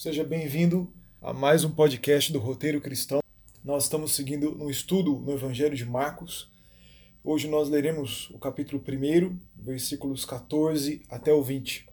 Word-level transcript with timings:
Seja 0.00 0.24
bem-vindo 0.24 0.90
a 1.20 1.30
mais 1.30 1.62
um 1.62 1.70
podcast 1.70 2.32
do 2.32 2.38
Roteiro 2.38 2.80
Cristão. 2.80 3.20
Nós 3.62 3.82
estamos 3.82 4.14
seguindo 4.14 4.52
no 4.52 4.70
estudo 4.70 5.18
no 5.18 5.30
Evangelho 5.30 5.76
de 5.76 5.84
Marcos. 5.84 6.50
Hoje 7.22 7.46
nós 7.46 7.68
leremos 7.68 8.30
o 8.30 8.38
capítulo 8.38 8.82
1, 8.82 9.38
versículos 9.54 10.24
14 10.24 11.02
até 11.10 11.34
o 11.34 11.42
20. 11.42 11.86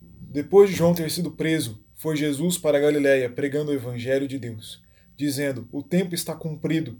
Depois 0.00 0.70
de 0.70 0.76
João 0.76 0.94
ter 0.94 1.10
sido 1.10 1.32
preso, 1.32 1.84
foi 1.94 2.16
Jesus 2.16 2.56
para 2.56 2.80
Galiléia 2.80 3.28
pregando 3.28 3.72
o 3.72 3.74
Evangelho 3.74 4.26
de 4.26 4.38
Deus, 4.38 4.82
dizendo: 5.14 5.68
O 5.70 5.82
tempo 5.82 6.14
está 6.14 6.34
cumprido 6.34 6.98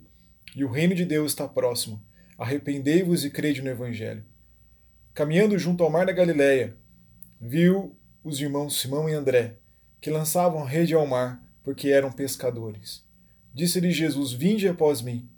e 0.55 0.63
o 0.63 0.69
reino 0.69 0.93
de 0.93 1.05
Deus 1.05 1.31
está 1.31 1.47
próximo. 1.47 1.99
Arrependei-vos 2.37 3.25
e 3.25 3.31
crede 3.31 3.63
no 3.63 3.69
Evangelho. 3.71 4.23
Caminhando 5.11 5.57
junto 5.57 5.83
ao 5.83 5.89
mar 5.89 6.05
da 6.05 6.11
Galiléia, 6.11 6.77
viu 7.41 7.97
os 8.23 8.39
irmãos 8.39 8.79
Simão 8.79 9.09
e 9.09 9.13
André 9.13 9.57
que 10.03 10.09
lançavam 10.09 10.65
rede 10.65 10.93
ao 10.93 11.07
mar, 11.07 11.41
porque 11.63 11.87
eram 11.87 12.11
pescadores. 12.11 13.05
Disse-lhe 13.53 13.89
Jesus: 13.89 14.33
Vinde 14.33 14.67
após 14.67 15.01
mim, 15.01 15.29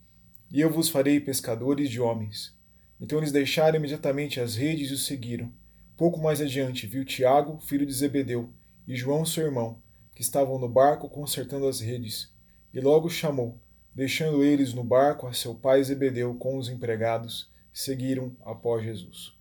e 0.49 0.59
eu 0.59 0.71
vos 0.71 0.89
farei 0.89 1.19
pescadores 1.19 1.87
de 1.87 2.01
homens. 2.01 2.51
Então 2.99 3.19
eles 3.19 3.31
deixaram 3.31 3.77
imediatamente 3.77 4.39
as 4.39 4.55
redes 4.55 4.89
e 4.89 4.93
o 4.95 4.97
seguiram. 4.97 5.53
Pouco 5.95 6.19
mais 6.19 6.41
adiante 6.41 6.87
viu 6.87 7.05
Tiago, 7.05 7.59
filho 7.59 7.85
de 7.85 7.93
Zebedeu, 7.93 8.49
e 8.87 8.95
João, 8.95 9.23
seu 9.23 9.45
irmão, 9.45 9.79
que 10.15 10.23
estavam 10.23 10.57
no 10.57 10.67
barco 10.67 11.07
consertando 11.09 11.67
as 11.67 11.79
redes, 11.79 12.33
e 12.73 12.79
logo 12.79 13.07
chamou, 13.07 13.59
deixando 13.93 14.43
eles 14.43 14.73
no 14.73 14.83
barco 14.83 15.27
a 15.27 15.33
seu 15.33 15.53
pai 15.53 15.83
Zebedeu 15.83 16.33
com 16.33 16.57
os 16.57 16.69
empregados, 16.69 17.51
seguiram 17.71 18.35
após 18.43 18.83
Jesus. 18.83 19.34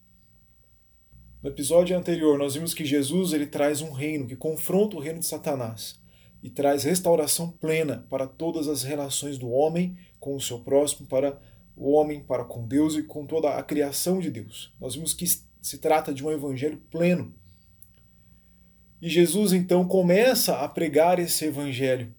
No 1.45 1.51
episódio 1.51 1.95
anterior, 1.95 2.39
nós 2.39 2.55
vimos 2.55 2.73
que 2.73 2.87
Jesus 2.87 3.35
ele 3.35 3.45
traz 3.45 3.83
um 3.83 3.93
reino 3.93 4.27
que 4.27 4.35
confronta 4.35 4.97
o 4.97 4.99
reino 4.99 5.19
de 5.19 5.27
Satanás 5.27 6.01
e 6.43 6.49
traz 6.49 6.85
restauração 6.85 7.51
plena 7.51 8.07
para 8.09 8.27
todas 8.27 8.67
as 8.67 8.83
relações 8.83 9.37
do 9.37 9.51
homem 9.51 9.95
com 10.19 10.35
o 10.35 10.41
seu 10.41 10.61
próximo, 10.61 11.07
para 11.07 11.39
o 11.77 11.91
homem 11.91 12.21
para 12.21 12.47
com 12.47 12.67
Deus 12.67 12.95
e 12.95 13.03
com 13.03 13.27
toda 13.27 13.51
a 13.51 13.63
criação 13.63 14.21
de 14.21 14.31
Deus. 14.31 14.73
Nós 14.81 14.95
vimos 14.95 15.13
que 15.13 15.27
se 15.27 15.77
trata 15.77 16.15
de 16.15 16.25
um 16.25 16.31
evangelho 16.31 16.81
pleno. 16.91 17.35
E 19.03 19.11
Jesus 19.11 19.53
então 19.53 19.87
começa 19.87 20.61
a 20.61 20.67
pregar 20.67 21.19
esse 21.19 21.45
evangelho, 21.45 22.15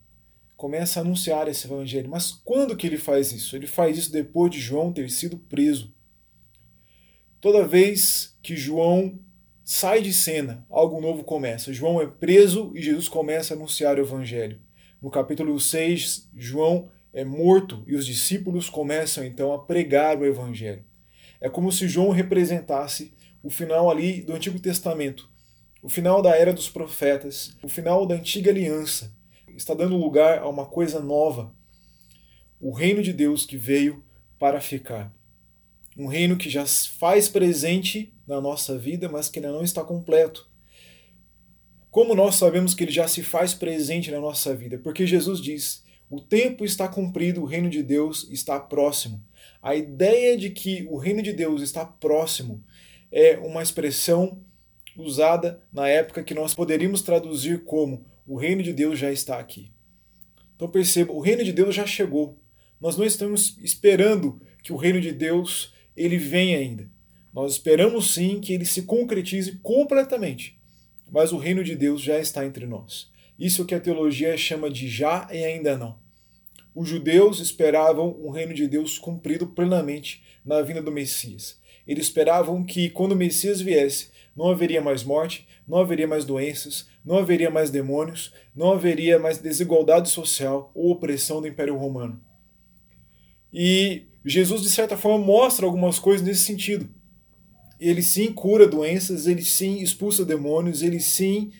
começa 0.55 0.99
a 0.99 1.01
anunciar 1.01 1.47
esse 1.47 1.65
evangelho. 1.65 2.11
Mas 2.11 2.31
quando 2.31 2.77
que 2.77 2.85
ele 2.85 2.99
faz 2.99 3.31
isso? 3.31 3.55
Ele 3.55 3.65
faz 3.65 3.97
isso 3.97 4.11
depois 4.11 4.51
de 4.51 4.59
João 4.59 4.93
ter 4.93 5.09
sido 5.09 5.35
preso. 5.35 5.94
Toda 7.45 7.63
vez 7.63 8.35
que 8.41 8.57
João 8.57 9.19
sai 9.63 10.01
de 10.01 10.11
cena, 10.11 10.65
algo 10.67 10.99
novo 10.99 11.23
começa. 11.23 11.71
João 11.71 12.01
é 12.01 12.07
preso 12.07 12.71
e 12.73 12.81
Jesus 12.81 13.07
começa 13.07 13.53
a 13.53 13.55
anunciar 13.55 13.97
o 13.97 14.01
evangelho. 14.01 14.59
No 14.99 15.11
capítulo 15.11 15.59
6, 15.59 16.27
João 16.35 16.89
é 17.13 17.23
morto 17.23 17.83
e 17.85 17.93
os 17.93 18.03
discípulos 18.03 18.67
começam 18.67 19.23
então 19.23 19.53
a 19.53 19.63
pregar 19.63 20.17
o 20.17 20.25
evangelho. 20.25 20.83
É 21.39 21.47
como 21.47 21.71
se 21.71 21.87
João 21.87 22.09
representasse 22.09 23.13
o 23.43 23.51
final 23.51 23.91
ali 23.91 24.23
do 24.23 24.33
Antigo 24.33 24.57
Testamento, 24.57 25.29
o 25.83 25.87
final 25.87 26.23
da 26.23 26.35
era 26.35 26.51
dos 26.51 26.67
profetas, 26.67 27.55
o 27.61 27.69
final 27.69 28.07
da 28.07 28.15
antiga 28.15 28.49
aliança. 28.49 29.15
Está 29.49 29.75
dando 29.75 29.95
lugar 29.95 30.39
a 30.39 30.49
uma 30.49 30.65
coisa 30.65 30.99
nova, 30.99 31.53
o 32.59 32.71
reino 32.71 33.03
de 33.03 33.13
Deus 33.13 33.45
que 33.45 33.55
veio 33.55 34.03
para 34.39 34.59
ficar 34.59 35.13
um 35.97 36.07
reino 36.07 36.37
que 36.37 36.49
já 36.49 36.65
faz 36.65 37.29
presente 37.29 38.13
na 38.27 38.41
nossa 38.41 38.77
vida, 38.77 39.07
mas 39.07 39.29
que 39.29 39.39
ainda 39.39 39.51
não 39.51 39.63
está 39.63 39.83
completo. 39.83 40.49
Como 41.89 42.13
nós 42.13 42.35
sabemos 42.35 42.73
que 42.73 42.83
ele 42.83 42.91
já 42.91 43.07
se 43.07 43.23
faz 43.23 43.53
presente 43.53 44.11
na 44.11 44.19
nossa 44.19 44.53
vida? 44.53 44.77
Porque 44.77 45.07
Jesus 45.07 45.39
diz: 45.39 45.83
o 46.09 46.19
tempo 46.19 46.65
está 46.65 46.87
cumprido, 46.87 47.41
o 47.41 47.45
reino 47.45 47.69
de 47.69 47.81
Deus 47.81 48.27
está 48.29 48.59
próximo. 48.59 49.23
A 49.61 49.75
ideia 49.75 50.37
de 50.37 50.49
que 50.49 50.85
o 50.89 50.97
reino 50.97 51.21
de 51.21 51.31
Deus 51.31 51.61
está 51.61 51.85
próximo 51.85 52.63
é 53.11 53.37
uma 53.37 53.63
expressão 53.63 54.43
usada 54.97 55.61
na 55.71 55.87
época 55.87 56.23
que 56.23 56.33
nós 56.33 56.53
poderíamos 56.53 57.01
traduzir 57.01 57.63
como 57.63 58.05
o 58.27 58.37
reino 58.37 58.61
de 58.61 58.73
Deus 58.73 58.99
já 58.99 59.11
está 59.11 59.39
aqui. 59.39 59.71
Então 60.55 60.67
perceba, 60.67 61.11
o 61.11 61.19
reino 61.19 61.43
de 61.43 61.51
Deus 61.51 61.73
já 61.73 61.85
chegou. 61.85 62.37
Nós 62.79 62.97
não 62.97 63.05
estamos 63.05 63.57
esperando 63.61 64.41
que 64.63 64.73
o 64.73 64.77
reino 64.77 64.99
de 64.99 65.11
Deus 65.11 65.73
ele 65.95 66.17
vem 66.17 66.55
ainda. 66.55 66.89
Nós 67.33 67.53
esperamos 67.53 68.13
sim 68.13 68.39
que 68.39 68.53
ele 68.53 68.65
se 68.65 68.83
concretize 68.83 69.59
completamente, 69.61 70.57
mas 71.11 71.31
o 71.31 71.37
reino 71.37 71.63
de 71.63 71.75
Deus 71.75 72.01
já 72.01 72.19
está 72.19 72.45
entre 72.45 72.65
nós. 72.65 73.11
Isso 73.37 73.65
que 73.65 73.75
a 73.75 73.79
teologia 73.79 74.37
chama 74.37 74.69
de 74.69 74.87
já 74.87 75.27
e 75.31 75.43
ainda 75.43 75.77
não. 75.77 75.97
Os 76.73 76.87
judeus 76.87 77.39
esperavam 77.39 78.17
um 78.21 78.29
reino 78.29 78.53
de 78.53 78.67
Deus 78.67 78.97
cumprido 78.97 79.47
plenamente 79.47 80.23
na 80.45 80.61
vinda 80.61 80.81
do 80.81 80.91
Messias. 80.91 81.59
Eles 81.87 82.07
esperavam 82.07 82.63
que 82.63 82.89
quando 82.89 83.11
o 83.11 83.15
Messias 83.15 83.61
viesse, 83.61 84.09
não 84.35 84.49
haveria 84.49 84.81
mais 84.81 85.03
morte, 85.03 85.47
não 85.67 85.77
haveria 85.77 86.07
mais 86.07 86.25
doenças, 86.25 86.87
não 87.03 87.17
haveria 87.17 87.49
mais 87.49 87.69
demônios, 87.69 88.33
não 88.55 88.71
haveria 88.71 89.17
mais 89.17 89.37
desigualdade 89.37 90.09
social 90.09 90.71
ou 90.73 90.91
opressão 90.91 91.41
do 91.41 91.47
Império 91.47 91.77
Romano. 91.77 92.21
E 93.53 94.07
Jesus, 94.27 94.63
de 94.63 94.71
certa 94.71 94.97
forma, 94.97 95.23
mostra 95.23 95.67
algumas 95.67 95.99
coisas 95.99 96.25
nesse 96.25 96.45
sentido. 96.45 96.89
Ele 97.79 98.01
sim 98.01 98.33
cura 98.33 98.67
doenças, 98.67 99.27
ele 99.27 99.43
sim 99.43 99.81
expulsa 99.81 100.25
demônios, 100.25 100.81
ele 100.81 100.99
sim 100.99 101.51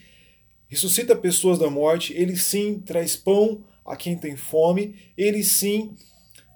ressuscita 0.68 1.16
pessoas 1.16 1.60
da 1.60 1.70
morte, 1.70 2.12
ele 2.14 2.36
sim 2.36 2.80
traz 2.80 3.16
pão 3.16 3.64
a 3.86 3.96
quem 3.96 4.18
tem 4.18 4.36
fome, 4.36 4.96
ele 5.16 5.44
sim 5.44 5.96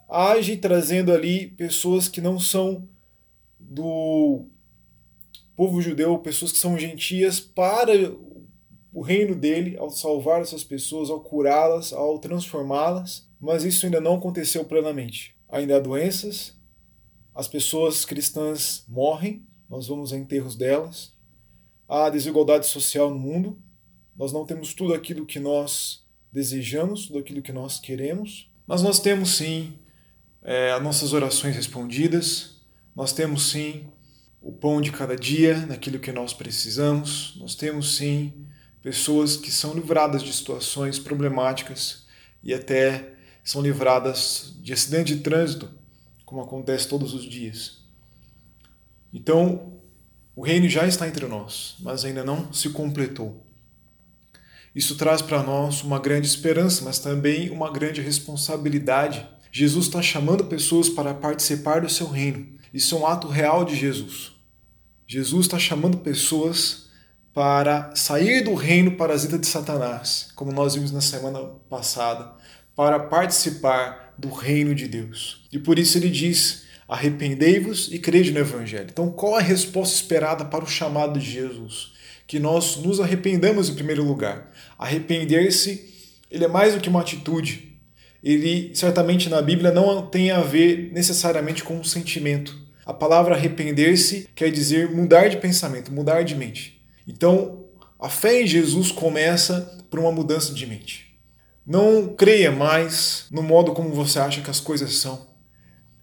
age 0.09 0.57
trazendo 0.57 1.13
ali 1.13 1.47
pessoas 1.49 2.07
que 2.07 2.19
não 2.19 2.39
são 2.39 2.89
do 3.59 4.47
povo 5.55 5.79
judeu, 5.79 6.17
pessoas 6.17 6.51
que 6.51 6.57
são 6.57 6.75
gentias, 6.75 7.39
para 7.39 7.91
o 8.91 9.01
reino 9.01 9.35
dele, 9.35 9.77
ao 9.77 9.91
salvar 9.91 10.41
essas 10.41 10.63
pessoas, 10.63 11.11
ao 11.11 11.21
curá-las, 11.21 11.93
ao 11.93 12.17
transformá-las, 12.17 13.29
mas 13.39 13.63
isso 13.63 13.85
ainda 13.85 14.01
não 14.01 14.15
aconteceu 14.15 14.65
plenamente 14.65 15.37
ainda 15.49 15.77
há 15.77 15.79
doenças, 15.79 16.55
as 17.33 17.47
pessoas 17.47 18.05
cristãs 18.05 18.83
morrem, 18.87 19.45
nós 19.69 19.87
vamos 19.87 20.13
a 20.13 20.17
enterros 20.17 20.55
delas, 20.55 21.13
há 21.87 22.09
desigualdade 22.09 22.65
social 22.65 23.09
no 23.09 23.19
mundo, 23.19 23.61
nós 24.15 24.31
não 24.31 24.45
temos 24.45 24.73
tudo 24.73 24.93
aquilo 24.93 25.25
que 25.25 25.39
nós 25.39 26.05
desejamos, 26.31 27.07
tudo 27.07 27.19
aquilo 27.19 27.41
que 27.41 27.53
nós 27.53 27.79
queremos, 27.79 28.51
mas 28.67 28.81
nós 28.81 28.99
temos 28.99 29.38
sim 29.38 29.79
é, 30.43 30.71
as 30.71 30.83
nossas 30.83 31.13
orações 31.13 31.55
respondidas, 31.55 32.61
nós 32.95 33.13
temos 33.13 33.49
sim 33.49 33.88
o 34.41 34.51
pão 34.51 34.81
de 34.81 34.91
cada 34.91 35.15
dia, 35.15 35.65
naquilo 35.65 35.99
que 35.99 36.11
nós 36.11 36.33
precisamos, 36.33 37.35
nós 37.39 37.55
temos 37.55 37.97
sim 37.97 38.45
pessoas 38.81 39.35
que 39.35 39.51
são 39.51 39.73
livradas 39.73 40.21
de 40.21 40.31
situações 40.31 40.97
problemáticas 40.99 42.05
e 42.43 42.53
até 42.53 43.13
são 43.49 43.63
livradas 43.63 44.53
de 44.61 44.71
acidente 44.71 45.15
de 45.15 45.21
trânsito, 45.23 45.71
como 46.23 46.39
acontece 46.39 46.87
todos 46.87 47.15
os 47.15 47.23
dias. 47.23 47.79
Então, 49.11 49.73
o 50.35 50.43
reino 50.43 50.69
já 50.69 50.85
está 50.85 51.07
entre 51.07 51.25
nós, 51.25 51.75
mas 51.79 52.05
ainda 52.05 52.23
não 52.23 52.53
se 52.53 52.69
completou. 52.69 53.43
Isso 54.75 54.95
traz 54.95 55.23
para 55.23 55.41
nós 55.41 55.81
uma 55.81 55.97
grande 55.97 56.27
esperança, 56.27 56.85
mas 56.85 56.99
também 56.99 57.49
uma 57.49 57.71
grande 57.71 58.01
responsabilidade. 58.01 59.27
Jesus 59.51 59.88
está 59.88 59.99
chamando 59.99 60.45
pessoas 60.45 60.88
para 60.88 61.15
participar 61.15 61.81
do 61.81 61.89
seu 61.89 62.07
reino. 62.07 62.45
Isso 62.71 62.95
é 62.95 62.99
um 62.99 63.07
ato 63.07 63.27
real 63.27 63.65
de 63.65 63.75
Jesus. 63.75 64.31
Jesus 65.07 65.47
está 65.47 65.57
chamando 65.57 65.97
pessoas 65.97 66.88
para 67.33 67.95
sair 67.95 68.43
do 68.43 68.53
reino 68.53 68.95
parasita 68.95 69.39
de 69.39 69.47
Satanás, 69.47 70.29
como 70.35 70.51
nós 70.51 70.75
vimos 70.75 70.91
na 70.91 71.01
semana 71.01 71.39
passada, 71.68 72.38
para 72.79 72.97
participar 72.97 74.13
do 74.17 74.29
reino 74.29 74.73
de 74.73 74.87
Deus. 74.87 75.45
E 75.51 75.59
por 75.59 75.77
isso 75.77 75.97
ele 75.97 76.09
diz: 76.09 76.63
arrependei-vos 76.87 77.89
e 77.91 77.99
crede 77.99 78.31
no 78.31 78.39
Evangelho. 78.39 78.87
Então, 78.89 79.11
qual 79.11 79.35
a 79.35 79.41
resposta 79.41 79.97
esperada 79.97 80.45
para 80.45 80.63
o 80.63 80.67
chamado 80.67 81.19
de 81.19 81.29
Jesus? 81.29 81.91
Que 82.25 82.39
nós 82.39 82.77
nos 82.77 83.01
arrependamos 83.01 83.67
em 83.67 83.75
primeiro 83.75 84.05
lugar. 84.05 84.53
Arrepender-se, 84.77 85.93
ele 86.31 86.45
é 86.45 86.47
mais 86.47 86.73
do 86.73 86.79
que 86.79 86.87
uma 86.87 87.01
atitude. 87.01 87.77
Ele 88.23 88.71
certamente 88.73 89.27
na 89.27 89.41
Bíblia 89.41 89.71
não 89.71 90.07
tem 90.07 90.31
a 90.31 90.39
ver 90.39 90.89
necessariamente 90.93 91.65
com 91.65 91.75
um 91.75 91.83
sentimento. 91.83 92.57
A 92.85 92.93
palavra 92.93 93.35
arrepender-se 93.35 94.29
quer 94.33 94.49
dizer 94.53 94.89
mudar 94.89 95.27
de 95.27 95.35
pensamento, 95.35 95.91
mudar 95.91 96.21
de 96.21 96.33
mente. 96.33 96.81
Então, 97.05 97.65
a 97.99 98.07
fé 98.07 98.41
em 98.41 98.47
Jesus 98.47 98.89
começa 98.89 99.83
por 99.89 99.99
uma 99.99 100.13
mudança 100.13 100.53
de 100.53 100.65
mente. 100.65 101.08
Não 101.69 102.16
creia 102.16 102.51
mais 102.51 103.27
no 103.30 103.44
modo 103.44 103.74
como 103.74 103.94
você 103.94 104.18
acha 104.18 104.42
que 104.42 104.50
as 104.50 104.60
coisas 104.60 104.95
são. 104.95 105.27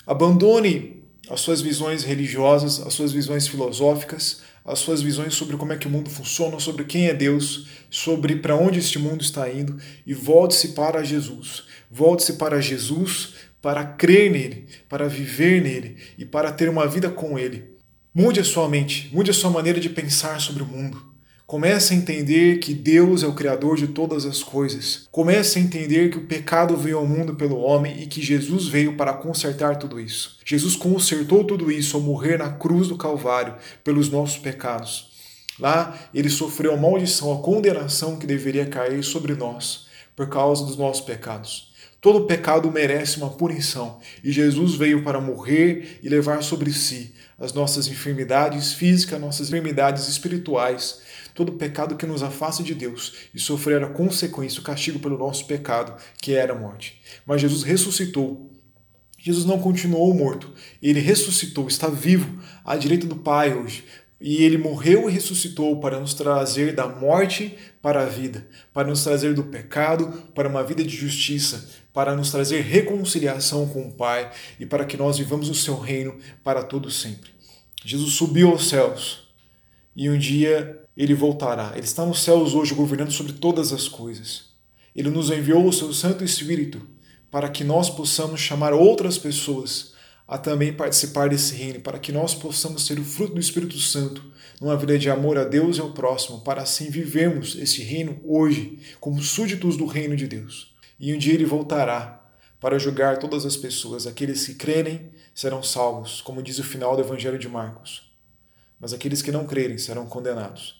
Abandone 0.06 1.02
as 1.28 1.40
suas 1.40 1.60
visões 1.60 2.04
religiosas, 2.04 2.78
as 2.86 2.94
suas 2.94 3.10
visões 3.10 3.48
filosóficas, 3.48 4.42
as 4.64 4.78
suas 4.78 5.02
visões 5.02 5.34
sobre 5.34 5.56
como 5.56 5.72
é 5.72 5.76
que 5.76 5.88
o 5.88 5.90
mundo 5.90 6.08
funciona, 6.08 6.60
sobre 6.60 6.84
quem 6.84 7.08
é 7.08 7.14
Deus, 7.14 7.66
sobre 7.90 8.36
para 8.36 8.54
onde 8.54 8.78
este 8.78 8.96
mundo 8.96 9.22
está 9.22 9.50
indo 9.50 9.76
e 10.06 10.14
volte-se 10.14 10.68
para 10.68 11.02
Jesus. 11.02 11.64
Volte-se 11.90 12.34
para 12.34 12.60
Jesus 12.60 13.34
para 13.60 13.84
crer 13.84 14.30
nele, 14.30 14.68
para 14.88 15.08
viver 15.08 15.60
nele 15.60 15.96
e 16.16 16.24
para 16.24 16.52
ter 16.52 16.68
uma 16.68 16.86
vida 16.86 17.10
com 17.10 17.36
ele. 17.36 17.74
Mude 18.14 18.38
a 18.38 18.44
sua 18.44 18.68
mente, 18.68 19.10
mude 19.12 19.32
a 19.32 19.34
sua 19.34 19.50
maneira 19.50 19.80
de 19.80 19.90
pensar 19.90 20.40
sobre 20.40 20.62
o 20.62 20.66
mundo. 20.66 21.15
Comece 21.46 21.94
a 21.94 21.96
entender 21.96 22.58
que 22.58 22.74
Deus 22.74 23.22
é 23.22 23.26
o 23.28 23.32
Criador 23.32 23.76
de 23.76 23.86
todas 23.86 24.26
as 24.26 24.42
coisas. 24.42 25.06
Comece 25.12 25.60
a 25.60 25.62
entender 25.62 26.10
que 26.10 26.18
o 26.18 26.26
pecado 26.26 26.76
veio 26.76 26.98
ao 26.98 27.06
mundo 27.06 27.36
pelo 27.36 27.60
homem 27.60 28.02
e 28.02 28.06
que 28.08 28.20
Jesus 28.20 28.66
veio 28.66 28.96
para 28.96 29.12
consertar 29.12 29.76
tudo 29.76 30.00
isso. 30.00 30.38
Jesus 30.44 30.74
consertou 30.74 31.44
tudo 31.44 31.70
isso 31.70 31.96
ao 31.96 32.02
morrer 32.02 32.36
na 32.36 32.50
cruz 32.50 32.88
do 32.88 32.98
Calvário 32.98 33.54
pelos 33.84 34.10
nossos 34.10 34.38
pecados. 34.38 35.12
Lá 35.56 35.96
ele 36.12 36.28
sofreu 36.28 36.74
a 36.74 36.76
maldição, 36.76 37.32
a 37.32 37.40
condenação 37.40 38.16
que 38.16 38.26
deveria 38.26 38.66
cair 38.66 39.04
sobre 39.04 39.32
nós 39.36 39.86
por 40.16 40.28
causa 40.28 40.64
dos 40.64 40.76
nossos 40.76 41.04
pecados. 41.04 41.72
Todo 42.00 42.26
pecado 42.26 42.72
merece 42.72 43.18
uma 43.18 43.30
punição 43.30 44.00
e 44.22 44.32
Jesus 44.32 44.74
veio 44.74 45.04
para 45.04 45.20
morrer 45.20 46.00
e 46.02 46.08
levar 46.08 46.42
sobre 46.42 46.72
si 46.72 47.14
as 47.38 47.52
nossas 47.52 47.86
enfermidades 47.86 48.72
físicas, 48.72 49.20
nossas 49.20 49.48
enfermidades 49.48 50.08
espirituais 50.08 51.05
todo 51.36 51.52
pecado 51.52 51.96
que 51.96 52.06
nos 52.06 52.22
afasta 52.22 52.62
de 52.62 52.74
Deus 52.74 53.28
e 53.34 53.38
sofrer 53.38 53.84
a 53.84 53.90
consequência, 53.90 54.60
o 54.60 54.64
castigo 54.64 54.98
pelo 54.98 55.18
nosso 55.18 55.46
pecado, 55.46 55.94
que 56.20 56.32
era 56.32 56.54
a 56.54 56.58
morte. 56.58 57.00
Mas 57.26 57.42
Jesus 57.42 57.62
ressuscitou. 57.62 58.50
Jesus 59.18 59.44
não 59.44 59.58
continuou 59.58 60.14
morto, 60.14 60.52
ele 60.80 61.00
ressuscitou, 61.00 61.66
está 61.66 61.88
vivo 61.88 62.40
à 62.64 62.76
direita 62.76 63.06
do 63.06 63.16
Pai 63.16 63.54
hoje. 63.54 63.84
E 64.18 64.42
ele 64.44 64.56
morreu 64.56 65.10
e 65.10 65.12
ressuscitou 65.12 65.78
para 65.78 66.00
nos 66.00 66.14
trazer 66.14 66.74
da 66.74 66.88
morte 66.88 67.54
para 67.82 68.02
a 68.02 68.06
vida, 68.06 68.46
para 68.72 68.88
nos 68.88 69.04
trazer 69.04 69.34
do 69.34 69.44
pecado 69.44 70.10
para 70.34 70.48
uma 70.48 70.64
vida 70.64 70.82
de 70.82 70.96
justiça, 70.96 71.68
para 71.92 72.16
nos 72.16 72.30
trazer 72.30 72.62
reconciliação 72.62 73.68
com 73.68 73.88
o 73.88 73.92
Pai 73.92 74.30
e 74.58 74.64
para 74.64 74.86
que 74.86 74.96
nós 74.96 75.18
vivamos 75.18 75.50
o 75.50 75.54
seu 75.54 75.78
reino 75.78 76.16
para 76.42 76.62
todo 76.62 76.90
sempre. 76.90 77.30
Jesus 77.84 78.14
subiu 78.14 78.50
aos 78.50 78.68
céus 78.68 79.28
e 79.94 80.08
um 80.08 80.16
dia 80.16 80.85
ele 80.96 81.14
voltará. 81.14 81.72
Ele 81.74 81.84
está 81.84 82.04
nos 82.04 82.22
céus 82.22 82.54
hoje 82.54 82.74
governando 82.74 83.10
sobre 83.10 83.34
todas 83.34 83.72
as 83.72 83.88
coisas. 83.88 84.46
Ele 84.94 85.10
nos 85.10 85.30
enviou 85.30 85.66
o 85.66 85.72
seu 85.72 85.92
Santo 85.92 86.24
Espírito 86.24 86.86
para 87.30 87.48
que 87.48 87.62
nós 87.62 87.90
possamos 87.90 88.40
chamar 88.40 88.72
outras 88.72 89.18
pessoas 89.18 89.94
a 90.26 90.38
também 90.38 90.72
participar 90.72 91.28
desse 91.28 91.54
reino, 91.54 91.80
para 91.80 91.98
que 91.98 92.10
nós 92.10 92.34
possamos 92.34 92.86
ser 92.86 92.98
o 92.98 93.04
fruto 93.04 93.34
do 93.34 93.40
Espírito 93.40 93.78
Santo 93.78 94.24
numa 94.60 94.76
vida 94.76 94.98
de 94.98 95.10
amor 95.10 95.38
a 95.38 95.44
Deus 95.44 95.76
e 95.76 95.80
ao 95.80 95.92
próximo, 95.92 96.40
para 96.40 96.62
assim 96.62 96.90
vivermos 96.90 97.54
esse 97.56 97.82
reino 97.82 98.18
hoje 98.24 98.78
como 98.98 99.20
súditos 99.20 99.76
do 99.76 99.86
reino 99.86 100.16
de 100.16 100.26
Deus. 100.26 100.74
E 100.98 101.12
um 101.12 101.18
dia 101.18 101.34
ele 101.34 101.44
voltará 101.44 102.24
para 102.58 102.78
julgar 102.78 103.18
todas 103.18 103.44
as 103.44 103.56
pessoas. 103.56 104.06
Aqueles 104.06 104.46
que 104.46 104.54
crerem 104.54 105.10
serão 105.34 105.62
salvos, 105.62 106.22
como 106.22 106.42
diz 106.42 106.58
o 106.58 106.64
final 106.64 106.96
do 106.96 107.02
Evangelho 107.02 107.38
de 107.38 107.48
Marcos. 107.48 108.10
Mas 108.80 108.92
aqueles 108.92 109.20
que 109.20 109.30
não 109.30 109.46
crerem 109.46 109.78
serão 109.78 110.06
condenados. 110.06 110.75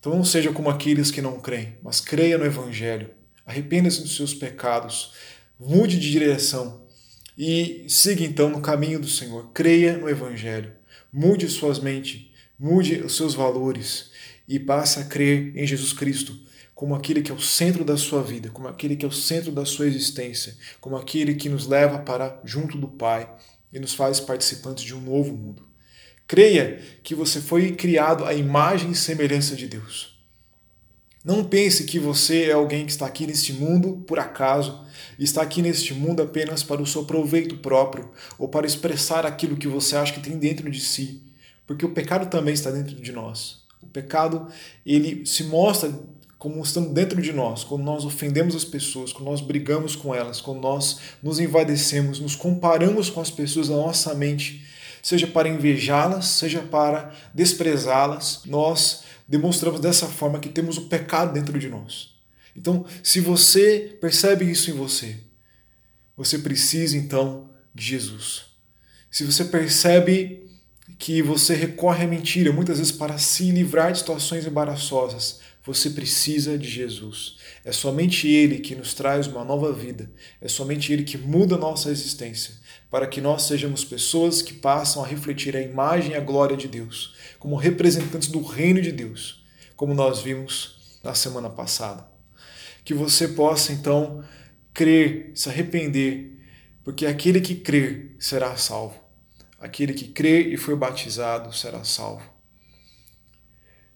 Então 0.00 0.16
não 0.16 0.24
seja 0.24 0.50
como 0.50 0.70
aqueles 0.70 1.10
que 1.10 1.20
não 1.20 1.38
creem, 1.38 1.76
mas 1.82 2.00
creia 2.00 2.38
no 2.38 2.46
Evangelho. 2.46 3.10
Arrependa-se 3.44 4.00
dos 4.00 4.16
seus 4.16 4.32
pecados, 4.32 5.12
mude 5.58 5.98
de 6.00 6.10
direção 6.10 6.86
e 7.36 7.84
siga 7.86 8.24
então 8.24 8.48
no 8.48 8.62
caminho 8.62 8.98
do 8.98 9.08
Senhor. 9.08 9.50
Creia 9.52 9.98
no 9.98 10.08
Evangelho, 10.08 10.72
mude 11.12 11.46
suas 11.48 11.78
mentes, 11.78 12.30
mude 12.58 12.94
os 13.02 13.14
seus 13.14 13.34
valores 13.34 14.10
e 14.48 14.58
passe 14.58 15.00
a 15.00 15.04
crer 15.04 15.54
em 15.54 15.66
Jesus 15.66 15.92
Cristo 15.92 16.34
como 16.74 16.94
aquele 16.94 17.20
que 17.20 17.30
é 17.30 17.34
o 17.34 17.38
centro 17.38 17.84
da 17.84 17.98
sua 17.98 18.22
vida, 18.22 18.48
como 18.48 18.66
aquele 18.66 18.96
que 18.96 19.04
é 19.04 19.08
o 19.08 19.12
centro 19.12 19.52
da 19.52 19.66
sua 19.66 19.86
existência, 19.86 20.56
como 20.80 20.96
aquele 20.96 21.34
que 21.34 21.50
nos 21.50 21.66
leva 21.66 21.98
para 21.98 22.40
junto 22.42 22.78
do 22.78 22.88
Pai 22.88 23.30
e 23.70 23.78
nos 23.78 23.92
faz 23.92 24.18
participantes 24.18 24.84
de 24.84 24.94
um 24.94 25.00
novo 25.02 25.36
mundo. 25.36 25.69
Creia 26.30 26.78
que 27.02 27.12
você 27.12 27.40
foi 27.40 27.72
criado 27.72 28.24
à 28.24 28.32
imagem 28.32 28.92
e 28.92 28.94
semelhança 28.94 29.56
de 29.56 29.66
Deus. 29.66 30.16
Não 31.24 31.42
pense 31.42 31.82
que 31.82 31.98
você 31.98 32.44
é 32.44 32.52
alguém 32.52 32.86
que 32.86 32.92
está 32.92 33.04
aqui 33.04 33.26
neste 33.26 33.52
mundo 33.52 34.04
por 34.06 34.20
acaso, 34.20 34.80
está 35.18 35.42
aqui 35.42 35.60
neste 35.60 35.92
mundo 35.92 36.22
apenas 36.22 36.62
para 36.62 36.80
o 36.80 36.86
seu 36.86 37.04
proveito 37.04 37.56
próprio 37.56 38.12
ou 38.38 38.46
para 38.46 38.64
expressar 38.64 39.26
aquilo 39.26 39.56
que 39.56 39.66
você 39.66 39.96
acha 39.96 40.12
que 40.12 40.20
tem 40.20 40.38
dentro 40.38 40.70
de 40.70 40.78
si, 40.78 41.20
porque 41.66 41.84
o 41.84 41.90
pecado 41.90 42.30
também 42.30 42.54
está 42.54 42.70
dentro 42.70 42.94
de 42.94 43.10
nós. 43.10 43.64
O 43.82 43.88
pecado, 43.88 44.46
ele 44.86 45.26
se 45.26 45.42
mostra 45.42 45.92
como 46.38 46.62
estando 46.62 46.90
dentro 46.90 47.20
de 47.20 47.32
nós, 47.32 47.64
quando 47.64 47.82
nós 47.82 48.04
ofendemos 48.04 48.54
as 48.54 48.64
pessoas, 48.64 49.12
quando 49.12 49.26
nós 49.26 49.40
brigamos 49.40 49.96
com 49.96 50.14
elas, 50.14 50.40
quando 50.40 50.60
nós 50.60 51.00
nos 51.20 51.40
invadecemos, 51.40 52.20
nos 52.20 52.36
comparamos 52.36 53.10
com 53.10 53.20
as 53.20 53.32
pessoas 53.32 53.68
na 53.68 53.74
nossa 53.74 54.14
mente 54.14 54.70
seja 55.02 55.26
para 55.26 55.48
invejá-las, 55.48 56.26
seja 56.26 56.60
para 56.60 57.14
desprezá-las, 57.34 58.42
nós 58.46 59.04
demonstramos 59.26 59.80
dessa 59.80 60.06
forma 60.06 60.40
que 60.40 60.48
temos 60.48 60.76
o 60.76 60.88
pecado 60.88 61.32
dentro 61.32 61.58
de 61.58 61.68
nós. 61.68 62.14
Então, 62.56 62.84
se 63.02 63.20
você 63.20 63.96
percebe 64.00 64.50
isso 64.50 64.70
em 64.70 64.74
você, 64.74 65.16
você 66.16 66.38
precisa 66.38 66.96
então 66.96 67.48
de 67.74 67.84
Jesus. 67.84 68.46
Se 69.10 69.24
você 69.24 69.44
percebe 69.44 70.50
que 70.98 71.22
você 71.22 71.54
recorre 71.54 72.04
à 72.04 72.08
mentira 72.08 72.52
muitas 72.52 72.78
vezes 72.78 72.92
para 72.92 73.18
se 73.18 73.50
livrar 73.50 73.92
de 73.92 73.98
situações 73.98 74.46
embaraçosas, 74.46 75.40
você 75.64 75.90
precisa 75.90 76.58
de 76.58 76.68
Jesus. 76.68 77.36
É 77.64 77.72
somente 77.72 78.28
Ele 78.28 78.58
que 78.58 78.74
nos 78.74 78.94
traz 78.94 79.26
uma 79.26 79.44
nova 79.44 79.72
vida. 79.72 80.10
É 80.40 80.48
somente 80.48 80.92
Ele 80.92 81.04
que 81.04 81.16
muda 81.16 81.54
a 81.54 81.58
nossa 81.58 81.90
existência 81.90 82.54
para 82.90 83.06
que 83.06 83.20
nós 83.20 83.42
sejamos 83.44 83.84
pessoas 83.84 84.42
que 84.42 84.52
passam 84.52 85.04
a 85.04 85.06
refletir 85.06 85.56
a 85.56 85.62
imagem 85.62 86.12
e 86.12 86.16
a 86.16 86.20
glória 86.20 86.56
de 86.56 86.66
Deus, 86.66 87.14
como 87.38 87.54
representantes 87.54 88.28
do 88.28 88.42
reino 88.42 88.82
de 88.82 88.90
Deus, 88.90 89.44
como 89.76 89.94
nós 89.94 90.20
vimos 90.20 90.98
na 91.02 91.14
semana 91.14 91.48
passada. 91.48 92.06
Que 92.84 92.92
você 92.92 93.28
possa 93.28 93.72
então 93.72 94.24
crer, 94.74 95.30
se 95.34 95.48
arrepender, 95.48 96.38
porque 96.82 97.06
aquele 97.06 97.40
que 97.40 97.54
crer 97.54 98.16
será 98.18 98.56
salvo. 98.56 98.98
Aquele 99.60 99.92
que 99.92 100.08
crê 100.08 100.52
e 100.52 100.56
foi 100.56 100.74
batizado 100.74 101.54
será 101.54 101.84
salvo. 101.84 102.28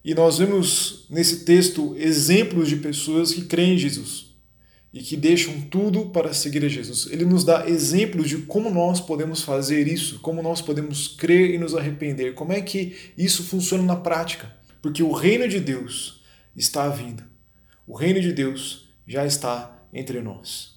E 0.05 0.15
nós 0.15 0.39
vemos 0.39 1.07
nesse 1.09 1.45
texto 1.45 1.97
exemplos 1.97 2.69
de 2.69 2.77
pessoas 2.77 3.33
que 3.33 3.47
creem 3.47 3.75
em 3.75 3.79
Jesus 3.79 4.34
e 4.95 5.03
que 5.03 5.17
deixam 5.17 5.61
tudo 5.63 6.07
para 6.11 6.33
seguir 6.33 6.65
a 6.65 6.69
Jesus. 6.69 7.09
Ele 7.11 7.25
nos 7.25 7.43
dá 7.43 7.69
exemplos 7.69 8.29
de 8.29 8.39
como 8.39 8.71
nós 8.71 9.01
podemos 9.01 9.43
fazer 9.43 9.89
isso, 9.89 10.21
como 10.21 10.41
nós 10.41 10.63
podemos 10.63 11.09
crer 11.09 11.51
e 11.51 11.59
nos 11.59 11.75
arrepender, 11.75 12.35
como 12.35 12.53
é 12.53 12.61
que 12.61 12.97
isso 13.19 13.43
funciona 13.43 13.83
na 13.83 13.97
prática. 13.97 14.55
Porque 14.81 15.03
o 15.03 15.11
reino 15.11 15.49
de 15.49 15.59
Deus 15.59 16.23
está 16.57 16.89
vindo. 16.89 17.25
O 17.85 17.97
reino 17.97 18.21
de 18.21 18.33
Deus 18.33 18.89
já 19.05 19.27
está 19.27 19.85
entre 19.93 20.23
nós. 20.23 20.75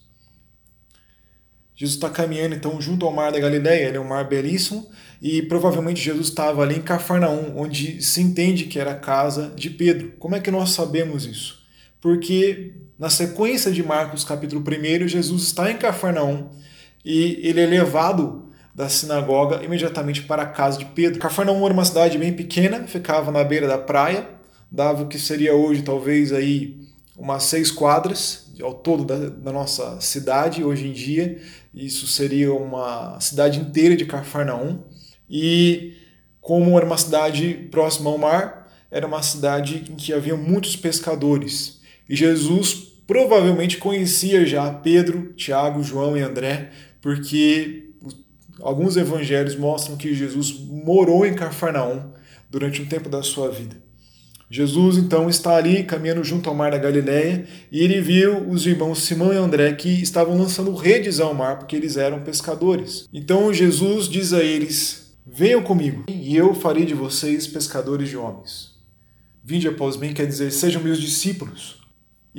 Jesus 1.75 1.95
está 1.95 2.09
caminhando 2.09 2.55
então 2.55 2.81
junto 2.81 3.05
ao 3.05 3.13
mar 3.13 3.31
da 3.31 3.39
Galileia, 3.39 3.87
ele 3.87 3.97
é 3.97 3.99
um 3.99 4.07
mar 4.07 4.27
belíssimo, 4.27 4.89
e 5.21 5.43
provavelmente 5.43 6.01
Jesus 6.01 6.29
estava 6.29 6.63
ali 6.63 6.77
em 6.77 6.81
Cafarnaum, 6.81 7.55
onde 7.55 8.01
se 8.01 8.19
entende 8.19 8.63
que 8.63 8.79
era 8.79 8.93
a 8.93 8.99
casa 8.99 9.53
de 9.55 9.69
Pedro. 9.69 10.13
Como 10.17 10.35
é 10.35 10.39
que 10.39 10.49
nós 10.49 10.71
sabemos 10.71 11.23
isso? 11.23 11.63
Porque 12.01 12.86
na 12.97 13.09
sequência 13.09 13.71
de 13.71 13.83
Marcos 13.83 14.23
capítulo 14.23 14.63
1, 14.63 15.07
Jesus 15.07 15.43
está 15.43 15.69
em 15.71 15.77
Cafarnaum 15.77 16.49
e 17.05 17.39
ele 17.43 17.61
é 17.61 17.65
levado 17.65 18.49
da 18.73 18.89
sinagoga 18.89 19.63
imediatamente 19.63 20.23
para 20.23 20.43
a 20.43 20.47
casa 20.47 20.79
de 20.79 20.85
Pedro. 20.85 21.19
Cafarnaum 21.19 21.63
era 21.63 21.73
uma 21.73 21.85
cidade 21.85 22.17
bem 22.17 22.33
pequena, 22.33 22.87
ficava 22.87 23.31
na 23.31 23.43
beira 23.43 23.67
da 23.67 23.77
praia, 23.77 24.27
dava 24.71 25.03
o 25.03 25.07
que 25.07 25.19
seria 25.19 25.55
hoje 25.55 25.83
talvez 25.83 26.33
aí 26.33 26.87
umas 27.15 27.43
seis 27.43 27.71
quadras 27.71 28.51
ao 28.61 28.73
todo 28.73 29.05
da, 29.05 29.29
da 29.29 29.51
nossa 29.51 29.99
cidade 30.01 30.63
hoje 30.63 30.87
em 30.87 30.91
dia. 30.91 31.39
Isso 31.73 32.07
seria 32.07 32.53
uma 32.53 33.19
cidade 33.19 33.59
inteira 33.59 33.95
de 33.95 34.05
Cafarnaum. 34.05 34.83
E 35.29 35.93
como 36.41 36.75
era 36.77 36.85
uma 36.85 36.97
cidade 36.97 37.67
próxima 37.71 38.09
ao 38.09 38.17
mar, 38.17 38.71
era 38.89 39.05
uma 39.05 39.21
cidade 39.21 39.85
em 39.89 39.95
que 39.95 40.13
havia 40.13 40.35
muitos 40.35 40.75
pescadores. 40.75 41.76
E 42.09 42.15
Jesus 42.15 42.73
provavelmente 43.05 43.77
conhecia 43.77 44.45
já 44.45 44.69
Pedro, 44.71 45.33
Tiago, 45.33 45.83
João 45.83 46.17
e 46.17 46.21
André, 46.21 46.71
porque 47.01 47.89
alguns 48.61 48.97
evangelhos 48.97 49.55
mostram 49.55 49.95
que 49.95 50.13
Jesus 50.13 50.51
morou 50.51 51.25
em 51.25 51.33
Cafarnaum 51.33 52.11
durante 52.49 52.81
um 52.81 52.85
tempo 52.85 53.09
da 53.09 53.23
sua 53.23 53.49
vida. 53.49 53.87
Jesus 54.49 54.97
então 54.97 55.29
está 55.29 55.57
ali 55.57 55.83
caminhando 55.83 56.23
junto 56.23 56.49
ao 56.49 56.55
mar 56.55 56.71
da 56.71 56.77
Galileia 56.77 57.45
e 57.69 57.83
ele 57.83 57.99
viu 57.99 58.49
os 58.49 58.65
irmãos 58.65 59.03
Simão 59.03 59.33
e 59.33 59.35
André 59.35 59.73
que 59.73 60.01
estavam 60.01 60.37
lançando 60.37 60.73
redes 60.73 61.19
ao 61.19 61.33
mar 61.33 61.59
porque 61.59 61.75
eles 61.75 61.97
eram 61.97 62.21
pescadores. 62.21 63.09
Então 63.11 63.53
Jesus 63.53 64.07
diz 64.07 64.31
a 64.31 64.41
eles: 64.41 65.13
Venham 65.25 65.61
comigo 65.61 66.05
e 66.07 66.35
eu 66.35 66.53
farei 66.53 66.85
de 66.85 66.93
vocês 66.93 67.45
pescadores 67.45 68.07
de 68.07 68.15
homens. 68.15 68.71
Vinde 69.43 69.67
após 69.67 69.97
mim 69.97 70.13
quer 70.13 70.25
dizer 70.25 70.51
sejam 70.51 70.81
meus 70.81 71.01
discípulos. 71.01 71.86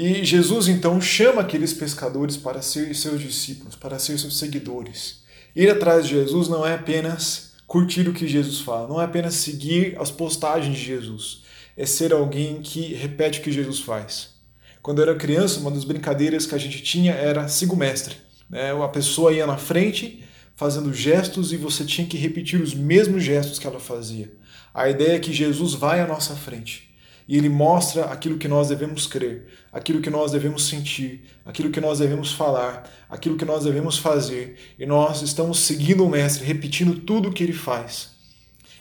E 0.00 0.24
Jesus 0.24 0.68
então 0.68 1.00
chama 1.00 1.40
aqueles 1.40 1.72
pescadores 1.72 2.36
para 2.36 2.62
ser 2.62 2.94
seus 2.94 3.20
discípulos, 3.20 3.74
para 3.74 3.98
ser 3.98 4.16
seus 4.16 4.38
seguidores. 4.38 5.24
Ir 5.56 5.68
atrás 5.68 6.06
de 6.06 6.14
Jesus 6.14 6.46
não 6.46 6.64
é 6.64 6.74
apenas 6.74 7.54
curtir 7.66 8.08
o 8.08 8.12
que 8.12 8.28
Jesus 8.28 8.60
fala, 8.60 8.86
não 8.86 9.00
é 9.00 9.04
apenas 9.04 9.34
seguir 9.34 9.96
as 10.00 10.08
postagens 10.08 10.78
de 10.78 10.84
Jesus 10.84 11.42
é 11.76 11.84
ser 11.84 12.12
alguém 12.12 12.62
que 12.62 12.94
repete 12.94 13.40
o 13.40 13.42
que 13.42 13.50
Jesus 13.50 13.80
faz. 13.80 14.34
Quando 14.80 15.00
eu 15.00 15.08
era 15.08 15.18
criança, 15.18 15.58
uma 15.58 15.70
das 15.72 15.82
brincadeiras 15.82 16.46
que 16.46 16.54
a 16.54 16.58
gente 16.58 16.80
tinha 16.80 17.12
era 17.12 17.48
siga 17.48 17.72
o 17.72 17.76
mestre. 17.76 18.14
Né? 18.48 18.70
A 18.70 18.88
pessoa 18.88 19.32
ia 19.32 19.48
na 19.48 19.56
frente 19.56 20.22
fazendo 20.54 20.94
gestos 20.94 21.52
e 21.52 21.56
você 21.56 21.84
tinha 21.84 22.06
que 22.06 22.16
repetir 22.16 22.62
os 22.62 22.72
mesmos 22.72 23.24
gestos 23.24 23.58
que 23.58 23.66
ela 23.66 23.80
fazia. 23.80 24.32
A 24.72 24.88
ideia 24.88 25.16
é 25.16 25.18
que 25.18 25.32
Jesus 25.32 25.74
vai 25.74 26.00
à 26.00 26.06
nossa 26.06 26.36
frente 26.36 26.87
e 27.28 27.36
ele 27.36 27.48
mostra 27.48 28.06
aquilo 28.06 28.38
que 28.38 28.48
nós 28.48 28.68
devemos 28.68 29.06
crer, 29.06 29.46
aquilo 29.70 30.00
que 30.00 30.08
nós 30.08 30.32
devemos 30.32 30.66
sentir, 30.66 31.24
aquilo 31.44 31.70
que 31.70 31.80
nós 31.80 31.98
devemos 31.98 32.32
falar, 32.32 32.90
aquilo 33.08 33.36
que 33.36 33.44
nós 33.44 33.64
devemos 33.64 33.98
fazer, 33.98 34.56
e 34.78 34.86
nós 34.86 35.20
estamos 35.20 35.60
seguindo 35.60 36.04
o 36.04 36.08
mestre, 36.08 36.46
repetindo 36.46 36.98
tudo 37.00 37.28
o 37.28 37.32
que 37.32 37.44
ele 37.44 37.52
faz. 37.52 38.16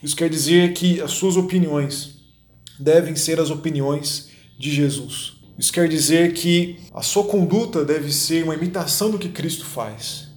Isso 0.02 0.16
quer 0.16 0.30
dizer 0.30 0.72
que 0.72 1.00
as 1.00 1.10
suas 1.10 1.36
opiniões, 1.36 2.18
devem 2.78 3.16
ser 3.16 3.40
as 3.40 3.50
opiniões 3.50 4.30
de 4.58 4.70
Jesus. 4.70 5.34
Isso 5.58 5.72
quer 5.72 5.88
dizer 5.88 6.34
que 6.34 6.78
a 6.94 7.02
sua 7.02 7.24
conduta 7.24 7.84
deve 7.84 8.12
ser 8.12 8.44
uma 8.44 8.54
imitação 8.54 9.10
do 9.10 9.18
que 9.18 9.28
Cristo 9.28 9.64
faz. 9.64 10.28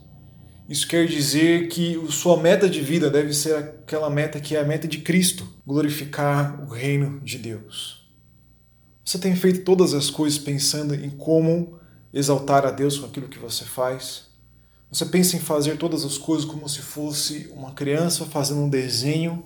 Isso 0.67 0.87
quer 0.87 1.05
dizer 1.05 1.67
que 1.67 2.01
a 2.07 2.11
sua 2.11 2.37
meta 2.37 2.67
de 2.67 2.81
vida 2.81 3.09
deve 3.09 3.33
ser 3.33 3.55
aquela 3.55 4.09
meta 4.09 4.39
que 4.39 4.55
é 4.55 4.61
a 4.61 4.65
meta 4.65 4.87
de 4.87 4.99
Cristo, 4.99 5.47
glorificar 5.65 6.63
o 6.63 6.67
reino 6.73 7.19
de 7.21 7.37
Deus. 7.37 8.00
Você 9.03 9.17
tem 9.17 9.35
feito 9.35 9.63
todas 9.63 9.93
as 9.93 10.09
coisas 10.09 10.37
pensando 10.37 10.93
em 10.93 11.09
como 11.09 11.79
exaltar 12.13 12.65
a 12.65 12.71
Deus 12.71 12.97
com 12.97 13.07
aquilo 13.07 13.27
que 13.27 13.39
você 13.39 13.65
faz? 13.65 14.25
Você 14.91 15.05
pensa 15.05 15.35
em 15.35 15.39
fazer 15.39 15.77
todas 15.77 16.03
as 16.05 16.17
coisas 16.17 16.45
como 16.45 16.67
se 16.67 16.79
fosse 16.79 17.49
uma 17.55 17.71
criança 17.71 18.25
fazendo 18.25 18.61
um 18.61 18.69
desenho 18.69 19.45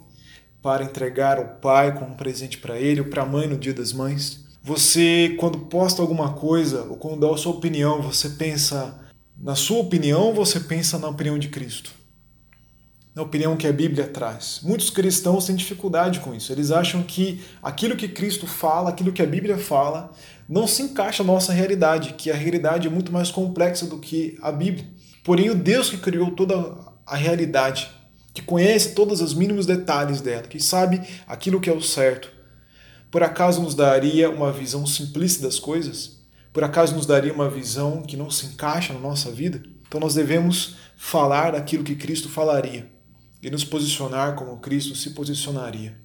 para 0.62 0.84
entregar 0.84 1.38
ao 1.38 1.46
pai 1.58 1.94
como 1.94 2.14
um 2.14 2.18
presente 2.18 2.58
para 2.58 2.80
ele 2.80 3.02
ou 3.02 3.08
para 3.08 3.22
a 3.22 3.26
mãe 3.26 3.48
no 3.48 3.58
dia 3.58 3.74
das 3.74 3.94
mães. 3.94 4.44
Você, 4.64 5.36
quando 5.40 5.60
posta 5.60 6.02
alguma 6.02 6.34
coisa 6.34 6.84
ou 6.84 6.98
quando 6.98 7.20
dá 7.20 7.32
a 7.32 7.38
sua 7.38 7.54
opinião, 7.54 8.02
você 8.02 8.30
pensa 8.30 9.00
na 9.38 9.54
sua 9.54 9.80
opinião 9.80 10.24
ou 10.24 10.34
você 10.34 10.60
pensa 10.60 10.98
na 10.98 11.08
opinião 11.08 11.38
de 11.38 11.50
Cristo? 11.50 11.92
Na 13.16 13.22
opinião 13.22 13.56
que 13.56 13.66
a 13.66 13.72
Bíblia 13.72 14.06
traz. 14.10 14.60
Muitos 14.62 14.90
cristãos 14.90 15.46
têm 15.46 15.56
dificuldade 15.56 16.20
com 16.20 16.36
isso. 16.36 16.52
Eles 16.52 16.70
acham 16.70 17.02
que 17.02 17.42
aquilo 17.64 17.96
que 17.96 18.10
Cristo 18.10 18.46
fala, 18.46 18.90
aquilo 18.90 19.14
que 19.14 19.22
a 19.22 19.26
Bíblia 19.26 19.58
fala, 19.58 20.12
não 20.50 20.68
se 20.68 20.82
encaixa 20.82 21.24
na 21.24 21.32
nossa 21.32 21.54
realidade, 21.54 22.16
que 22.16 22.30
a 22.30 22.36
realidade 22.36 22.90
é 22.90 22.92
muito 22.92 23.14
mais 23.14 23.32
complexa 23.32 23.86
do 23.88 24.00
que 24.00 24.38
a 24.42 24.52
Bíblia. 24.52 24.86
Porém, 25.24 25.50
o 25.50 25.56
Deus 25.56 25.90
que 25.90 25.98
criou 25.98 26.32
toda 26.32 26.76
a 27.06 27.16
realidade, 27.16 27.90
que 28.34 28.42
conhece 28.42 28.94
todos 28.94 29.22
os 29.22 29.34
mínimos 29.34 29.66
detalhes 29.66 30.20
dela, 30.20 30.44
que 30.44 30.60
sabe 30.60 31.02
aquilo 31.26 31.62
que 31.62 31.70
é 31.70 31.74
o 31.74 31.82
certo, 31.82 32.30
por 33.10 33.24
acaso 33.24 33.62
nos 33.62 33.76
daria 33.76 34.30
uma 34.30 34.52
visão 34.52 34.86
simplista 34.86 35.42
das 35.42 35.58
coisas? 35.58 36.20
Por 36.52 36.66
acaso 36.66 36.94
nos 36.94 37.06
daria 37.06 37.32
uma 37.32 37.50
visão 37.50 38.02
que 38.02 38.18
não 38.18 38.30
se 38.30 38.48
encaixa 38.48 38.92
na 38.92 39.00
nossa 39.00 39.32
vida? 39.32 39.64
Então 39.88 40.02
nós 40.02 40.16
devemos 40.16 40.76
falar 40.98 41.56
aquilo 41.56 41.84
que 41.84 41.96
Cristo 41.96 42.28
falaria 42.28 42.94
e 43.46 43.52
nos 43.52 43.64
posicionar 43.64 44.34
como 44.34 44.58
Cristo 44.58 44.96
se 44.96 45.12
posicionaria. 45.12 45.96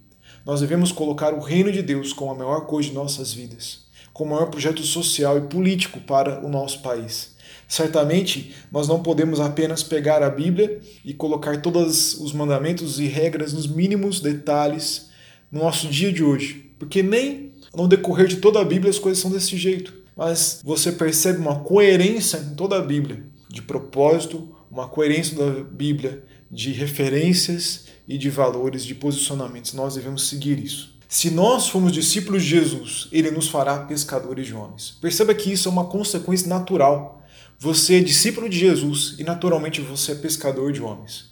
Nós 0.44 0.60
devemos 0.60 0.92
colocar 0.92 1.32
o 1.32 1.40
reino 1.40 1.72
de 1.72 1.80
Deus 1.80 2.12
como 2.12 2.32
a 2.32 2.34
maior 2.34 2.66
coisa 2.66 2.90
de 2.90 2.94
nossas 2.94 3.32
vidas, 3.32 3.86
como 4.12 4.32
o 4.32 4.34
maior 4.34 4.50
projeto 4.50 4.82
social 4.82 5.38
e 5.38 5.48
político 5.48 6.00
para 6.00 6.44
o 6.44 6.50
nosso 6.50 6.82
país. 6.82 7.34
Certamente, 7.66 8.54
nós 8.70 8.86
não 8.86 9.02
podemos 9.02 9.40
apenas 9.40 9.82
pegar 9.82 10.22
a 10.22 10.28
Bíblia 10.28 10.82
e 11.02 11.14
colocar 11.14 11.62
todos 11.62 12.12
os 12.20 12.34
mandamentos 12.34 13.00
e 13.00 13.06
regras 13.06 13.54
nos 13.54 13.66
mínimos 13.66 14.20
detalhes 14.20 15.08
no 15.50 15.60
nosso 15.60 15.88
dia 15.88 16.12
de 16.12 16.22
hoje, 16.22 16.70
porque 16.78 17.02
nem 17.02 17.54
no 17.74 17.88
decorrer 17.88 18.26
de 18.26 18.36
toda 18.36 18.60
a 18.60 18.64
Bíblia 18.64 18.90
as 18.90 18.98
coisas 18.98 19.22
são 19.22 19.30
desse 19.30 19.56
jeito. 19.56 19.94
Mas 20.14 20.60
você 20.62 20.92
percebe 20.92 21.38
uma 21.38 21.60
coerência 21.60 22.36
em 22.36 22.54
toda 22.54 22.76
a 22.76 22.82
Bíblia, 22.82 23.24
de 23.48 23.62
propósito, 23.62 24.54
uma 24.70 24.86
coerência 24.86 25.38
da 25.38 25.62
Bíblia 25.64 26.22
de 26.50 26.72
referências 26.72 27.86
e 28.08 28.18
de 28.18 28.28
valores, 28.28 28.84
de 28.84 28.94
posicionamentos. 28.94 29.72
Nós 29.72 29.94
devemos 29.94 30.28
seguir 30.28 30.58
isso. 30.58 30.98
Se 31.08 31.30
nós 31.30 31.68
formos 31.68 31.92
discípulos 31.92 32.42
de 32.42 32.50
Jesus, 32.50 33.08
ele 33.10 33.30
nos 33.30 33.48
fará 33.48 33.78
pescadores 33.80 34.46
de 34.46 34.54
homens. 34.54 34.96
Perceba 35.00 35.34
que 35.34 35.52
isso 35.52 35.68
é 35.68 35.72
uma 35.72 35.86
consequência 35.86 36.48
natural 36.48 37.20
você 37.62 37.98
é 37.98 38.00
discípulo 38.00 38.48
de 38.48 38.58
Jesus 38.58 39.16
e 39.18 39.22
naturalmente 39.22 39.82
você 39.82 40.12
é 40.12 40.14
pescador 40.14 40.72
de 40.72 40.82
homens. 40.82 41.26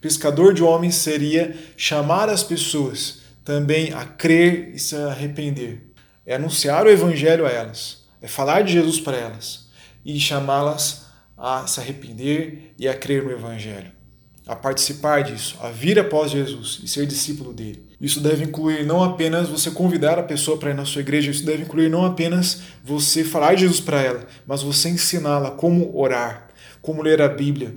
Pescador 0.00 0.54
de 0.54 0.62
homens 0.62 0.94
seria 0.94 1.54
chamar 1.76 2.30
as 2.30 2.42
pessoas 2.42 3.20
também 3.44 3.92
a 3.92 4.06
crer 4.06 4.74
e 4.74 4.78
se 4.78 4.96
arrepender. 4.96 5.92
É 6.24 6.36
anunciar 6.36 6.86
o 6.86 6.90
evangelho 6.90 7.44
a 7.44 7.50
elas, 7.50 8.06
é 8.22 8.26
falar 8.26 8.62
de 8.62 8.72
Jesus 8.72 8.98
para 9.00 9.18
elas 9.18 9.68
e 10.02 10.18
chamá-las 10.18 11.04
a 11.36 11.66
se 11.66 11.78
arrepender 11.78 12.74
e 12.78 12.88
a 12.88 12.94
crer 12.96 13.22
no 13.22 13.30
evangelho 13.30 13.99
a 14.50 14.56
participar 14.56 15.22
disso, 15.22 15.56
a 15.62 15.68
vir 15.68 15.96
após 15.96 16.32
Jesus 16.32 16.80
e 16.82 16.88
ser 16.88 17.06
discípulo 17.06 17.52
dele. 17.52 17.84
Isso 18.00 18.18
deve 18.20 18.42
incluir 18.42 18.84
não 18.84 19.00
apenas 19.00 19.48
você 19.48 19.70
convidar 19.70 20.18
a 20.18 20.24
pessoa 20.24 20.58
para 20.58 20.70
ir 20.70 20.74
na 20.74 20.84
sua 20.84 21.02
igreja, 21.02 21.30
isso 21.30 21.46
deve 21.46 21.62
incluir 21.62 21.88
não 21.88 22.04
apenas 22.04 22.62
você 22.82 23.22
falar 23.22 23.54
de 23.54 23.60
Jesus 23.60 23.78
para 23.78 24.02
ela, 24.02 24.26
mas 24.44 24.60
você 24.60 24.88
ensiná-la 24.88 25.52
como 25.52 25.96
orar, 25.96 26.48
como 26.82 27.00
ler 27.00 27.22
a 27.22 27.28
Bíblia, 27.28 27.76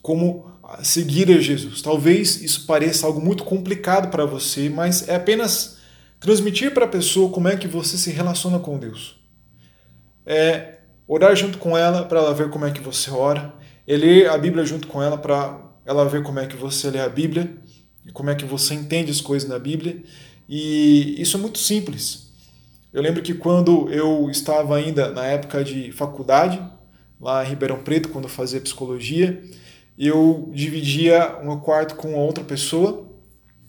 como 0.00 0.50
seguir 0.82 1.30
a 1.30 1.38
Jesus. 1.38 1.82
Talvez 1.82 2.40
isso 2.40 2.64
pareça 2.64 3.06
algo 3.06 3.20
muito 3.20 3.44
complicado 3.44 4.10
para 4.10 4.24
você, 4.24 4.70
mas 4.70 5.06
é 5.06 5.16
apenas 5.16 5.76
transmitir 6.18 6.72
para 6.72 6.86
a 6.86 6.88
pessoa 6.88 7.30
como 7.30 7.48
é 7.48 7.56
que 7.56 7.68
você 7.68 7.98
se 7.98 8.10
relaciona 8.10 8.58
com 8.58 8.78
Deus. 8.78 9.22
É 10.24 10.76
orar 11.06 11.36
junto 11.36 11.58
com 11.58 11.76
ela 11.76 12.06
para 12.06 12.18
ela 12.18 12.32
ver 12.32 12.48
como 12.48 12.64
é 12.64 12.70
que 12.70 12.80
você 12.80 13.10
ora, 13.10 13.52
é 13.86 13.94
ler 13.94 14.30
a 14.30 14.38
Bíblia 14.38 14.64
junto 14.64 14.86
com 14.86 15.02
ela 15.02 15.18
para 15.18 15.63
ela 15.84 16.08
vê 16.08 16.20
como 16.22 16.38
é 16.38 16.46
que 16.46 16.56
você 16.56 16.90
lê 16.90 17.00
a 17.00 17.08
Bíblia 17.08 17.54
e 18.04 18.12
como 18.12 18.30
é 18.30 18.34
que 18.34 18.44
você 18.44 18.74
entende 18.74 19.10
as 19.10 19.20
coisas 19.20 19.48
na 19.48 19.58
Bíblia. 19.58 20.02
E 20.48 21.20
isso 21.20 21.36
é 21.36 21.40
muito 21.40 21.58
simples. 21.58 22.32
Eu 22.92 23.02
lembro 23.02 23.22
que 23.22 23.34
quando 23.34 23.90
eu 23.90 24.30
estava 24.30 24.76
ainda 24.76 25.10
na 25.10 25.24
época 25.26 25.64
de 25.64 25.90
faculdade, 25.92 26.62
lá 27.20 27.44
em 27.44 27.48
Ribeirão 27.48 27.82
Preto, 27.82 28.08
quando 28.08 28.24
eu 28.24 28.30
fazia 28.30 28.60
psicologia, 28.60 29.42
eu 29.98 30.50
dividia 30.52 31.38
um 31.42 31.58
quarto 31.58 31.96
com 31.96 32.14
outra 32.14 32.44
pessoa 32.44 33.04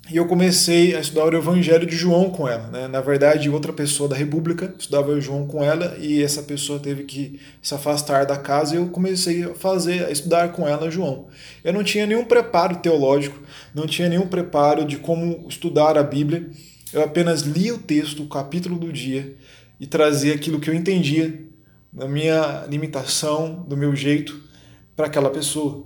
e 0.09 0.17
eu 0.17 0.27
comecei 0.27 0.95
a 0.95 0.99
estudar 0.99 1.33
o 1.33 1.35
Evangelho 1.35 1.85
de 1.85 1.95
João 1.95 2.29
com 2.29 2.47
ela. 2.47 2.67
Né? 2.67 2.87
Na 2.87 3.01
verdade, 3.01 3.49
outra 3.49 3.73
pessoa 3.73 4.07
da 4.07 4.15
República 4.15 4.73
estudava 4.77 5.19
João 5.19 5.47
com 5.47 5.63
ela 5.63 5.97
e 5.99 6.21
essa 6.21 6.43
pessoa 6.43 6.77
teve 6.77 7.03
que 7.05 7.39
se 7.59 7.73
afastar 7.73 8.23
da 8.25 8.37
casa 8.37 8.75
e 8.75 8.77
eu 8.77 8.87
comecei 8.89 9.43
a 9.43 9.55
fazer, 9.55 10.05
a 10.05 10.11
estudar 10.11 10.51
com 10.51 10.67
ela 10.67 10.91
João. 10.91 11.25
Eu 11.63 11.73
não 11.73 11.83
tinha 11.83 12.05
nenhum 12.05 12.23
preparo 12.23 12.75
teológico, 12.75 13.39
não 13.73 13.87
tinha 13.87 14.07
nenhum 14.07 14.27
preparo 14.27 14.85
de 14.85 14.97
como 14.97 15.43
estudar 15.49 15.97
a 15.97 16.03
Bíblia. 16.03 16.51
Eu 16.93 17.03
apenas 17.03 17.41
lia 17.41 17.73
o 17.73 17.79
texto, 17.79 18.21
o 18.21 18.27
capítulo 18.27 18.77
do 18.77 18.93
dia 18.93 19.35
e 19.79 19.87
trazia 19.87 20.35
aquilo 20.35 20.59
que 20.59 20.69
eu 20.69 20.75
entendia 20.75 21.41
na 21.91 22.07
minha 22.07 22.65
limitação, 22.69 23.65
do 23.67 23.75
meu 23.75 23.95
jeito, 23.95 24.39
para 24.95 25.07
aquela 25.07 25.31
pessoa. 25.31 25.83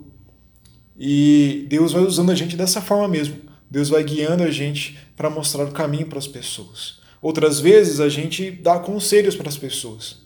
E 0.97 1.65
Deus 1.69 1.93
vai 1.93 2.03
usando 2.03 2.31
a 2.33 2.35
gente 2.35 2.57
dessa 2.57 2.81
forma 2.81 3.07
mesmo 3.07 3.48
Deus 3.69 3.89
vai 3.89 4.03
guiando 4.03 4.43
a 4.43 4.51
gente 4.51 4.97
para 5.15 5.29
mostrar 5.29 5.65
o 5.65 5.71
caminho 5.71 6.07
para 6.07 6.19
as 6.19 6.27
pessoas. 6.27 6.99
Outras 7.21 7.59
vezes 7.59 7.99
a 7.99 8.09
gente 8.09 8.49
dá 8.49 8.79
conselhos 8.79 9.35
para 9.35 9.49
as 9.49 9.57
pessoas. 9.57 10.17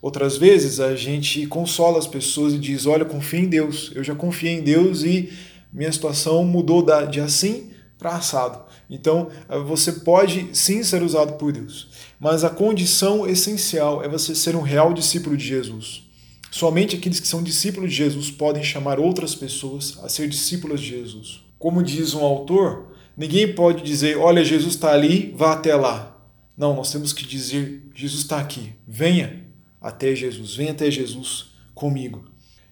Outras 0.00 0.36
vezes 0.36 0.80
a 0.80 0.94
gente 0.94 1.46
consola 1.46 1.98
as 1.98 2.06
pessoas 2.06 2.52
e 2.52 2.58
diz: 2.58 2.86
Olha, 2.86 3.04
confia 3.04 3.40
em 3.40 3.48
Deus. 3.48 3.90
Eu 3.94 4.02
já 4.04 4.14
confiei 4.14 4.54
em 4.54 4.62
Deus 4.62 5.02
e 5.02 5.32
minha 5.72 5.90
situação 5.90 6.44
mudou 6.44 6.84
de 7.10 7.20
assim 7.20 7.70
para 7.98 8.16
assado. 8.16 8.64
Então 8.90 9.28
você 9.64 9.92
pode 9.92 10.48
sim 10.52 10.82
ser 10.82 11.02
usado 11.02 11.34
por 11.34 11.52
Deus, 11.52 11.88
mas 12.20 12.44
a 12.44 12.50
condição 12.50 13.26
essencial 13.26 14.02
é 14.04 14.08
você 14.08 14.34
ser 14.34 14.54
um 14.54 14.60
real 14.60 14.92
discípulo 14.92 15.36
de 15.36 15.46
Jesus. 15.46 16.02
Somente 16.50 16.96
aqueles 16.96 17.18
que 17.18 17.26
são 17.26 17.42
discípulos 17.42 17.90
de 17.90 17.96
Jesus 17.96 18.30
podem 18.30 18.62
chamar 18.62 19.00
outras 19.00 19.34
pessoas 19.34 19.98
a 20.02 20.08
ser 20.08 20.28
discípulas 20.28 20.80
de 20.80 20.88
Jesus. 20.88 21.40
Como 21.58 21.82
diz 21.82 22.12
um 22.12 22.22
autor, 22.22 22.91
Ninguém 23.16 23.54
pode 23.54 23.82
dizer, 23.82 24.16
olha, 24.16 24.44
Jesus 24.44 24.74
está 24.74 24.92
ali, 24.92 25.34
vá 25.36 25.52
até 25.52 25.74
lá. 25.74 26.12
Não, 26.56 26.76
nós 26.76 26.92
temos 26.92 27.12
que 27.12 27.26
dizer: 27.26 27.82
Jesus 27.94 28.22
está 28.22 28.38
aqui, 28.38 28.72
venha 28.86 29.46
até 29.80 30.14
Jesus, 30.14 30.54
venha 30.54 30.72
até 30.72 30.90
Jesus 30.90 31.46
comigo. 31.74 32.24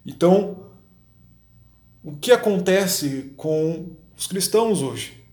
Então, 0.06 0.66
o 2.02 2.16
que 2.16 2.32
acontece 2.32 3.32
com 3.36 3.96
os 4.16 4.26
cristãos 4.26 4.80
hoje? 4.82 5.24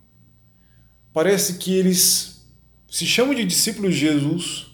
Parece 1.14 1.58
que 1.58 1.74
eles 1.74 2.46
se 2.90 3.06
chamam 3.06 3.36
de 3.36 3.44
discípulos 3.44 3.94
de 3.94 4.02
Jesus, 4.02 4.68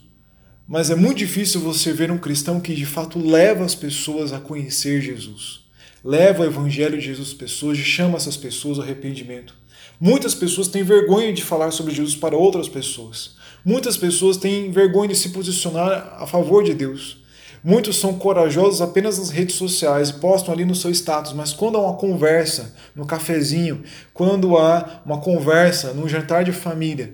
mas 0.68 0.90
é 0.90 0.96
muito 0.96 1.18
difícil 1.18 1.60
você 1.62 1.92
ver 1.92 2.12
um 2.12 2.18
cristão 2.18 2.60
que 2.60 2.74
de 2.74 2.86
fato 2.86 3.20
leva 3.20 3.66
as 3.66 3.76
pessoas 3.76 4.34
a 4.34 4.40
conhecer 4.40 5.02
Jesus, 5.02 5.62
leva 6.04 6.44
o 6.44 6.46
evangelho 6.46 6.98
de 6.98 7.06
Jesus 7.06 7.30
às 7.30 7.34
pessoas 7.34 7.78
e 7.78 7.84
chama 7.84 8.18
essas 8.18 8.38
pessoas 8.38 8.78
ao 8.78 8.84
arrependimento. 8.84 9.56
Muitas 10.06 10.36
pessoas 10.36 10.68
têm 10.68 10.84
vergonha 10.84 11.32
de 11.32 11.42
falar 11.42 11.72
sobre 11.72 11.96
Jesus 11.96 12.14
para 12.14 12.36
outras 12.36 12.68
pessoas. 12.68 13.36
Muitas 13.64 13.96
pessoas 13.96 14.36
têm 14.36 14.70
vergonha 14.70 15.08
de 15.08 15.16
se 15.16 15.30
posicionar 15.30 16.18
a 16.20 16.28
favor 16.28 16.62
de 16.62 16.74
Deus. 16.74 17.24
Muitos 17.64 17.96
são 17.96 18.20
corajosos 18.20 18.82
apenas 18.82 19.18
nas 19.18 19.30
redes 19.30 19.56
sociais 19.56 20.12
postam 20.12 20.54
ali 20.54 20.66
no 20.66 20.76
seu 20.76 20.92
status, 20.92 21.32
mas 21.32 21.54
quando 21.54 21.78
há 21.78 21.82
uma 21.82 21.96
conversa 21.96 22.76
no 22.94 23.06
cafezinho, 23.06 23.82
quando 24.14 24.58
há 24.58 25.02
uma 25.06 25.22
conversa 25.22 25.94
num 25.94 26.10
jantar 26.10 26.44
de 26.44 26.52
família, 26.52 27.14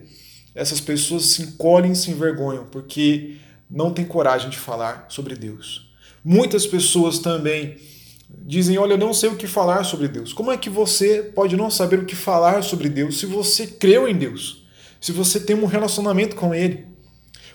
essas 0.56 0.82
pessoas 0.82 1.26
se 1.26 1.44
encolhem 1.44 1.92
e 1.92 1.96
se 1.96 2.10
envergonham 2.10 2.66
porque 2.72 3.36
não 3.70 3.94
têm 3.94 4.04
coragem 4.04 4.50
de 4.50 4.58
falar 4.58 5.06
sobre 5.10 5.36
Deus. 5.36 5.88
Muitas 6.26 6.66
pessoas 6.66 7.20
também 7.20 7.78
dizem: 8.46 8.78
Olha, 8.78 8.94
eu 8.94 8.98
não 8.98 9.14
sei 9.14 9.30
o 9.30 9.36
que 9.36 9.48
falar 9.48 9.84
sobre 9.84 10.08
Deus. 10.08 10.34
Como 10.34 10.52
é 10.52 10.58
que 10.58 10.70
você 10.70 11.24
pode 11.24 11.56
não 11.56 11.70
saber 11.70 12.00
o 12.00 12.06
que 12.06 12.16
falar 12.16 12.64
sobre 12.64 12.90
Deus 12.90 13.20
se 13.20 13.26
você 13.26 13.68
creu 13.68 14.08
em 14.08 14.16
Deus? 14.16 14.66
Se 15.00 15.12
você 15.12 15.40
tem 15.40 15.56
um 15.56 15.66
relacionamento 15.66 16.36
com 16.36 16.54
Ele? 16.54 16.86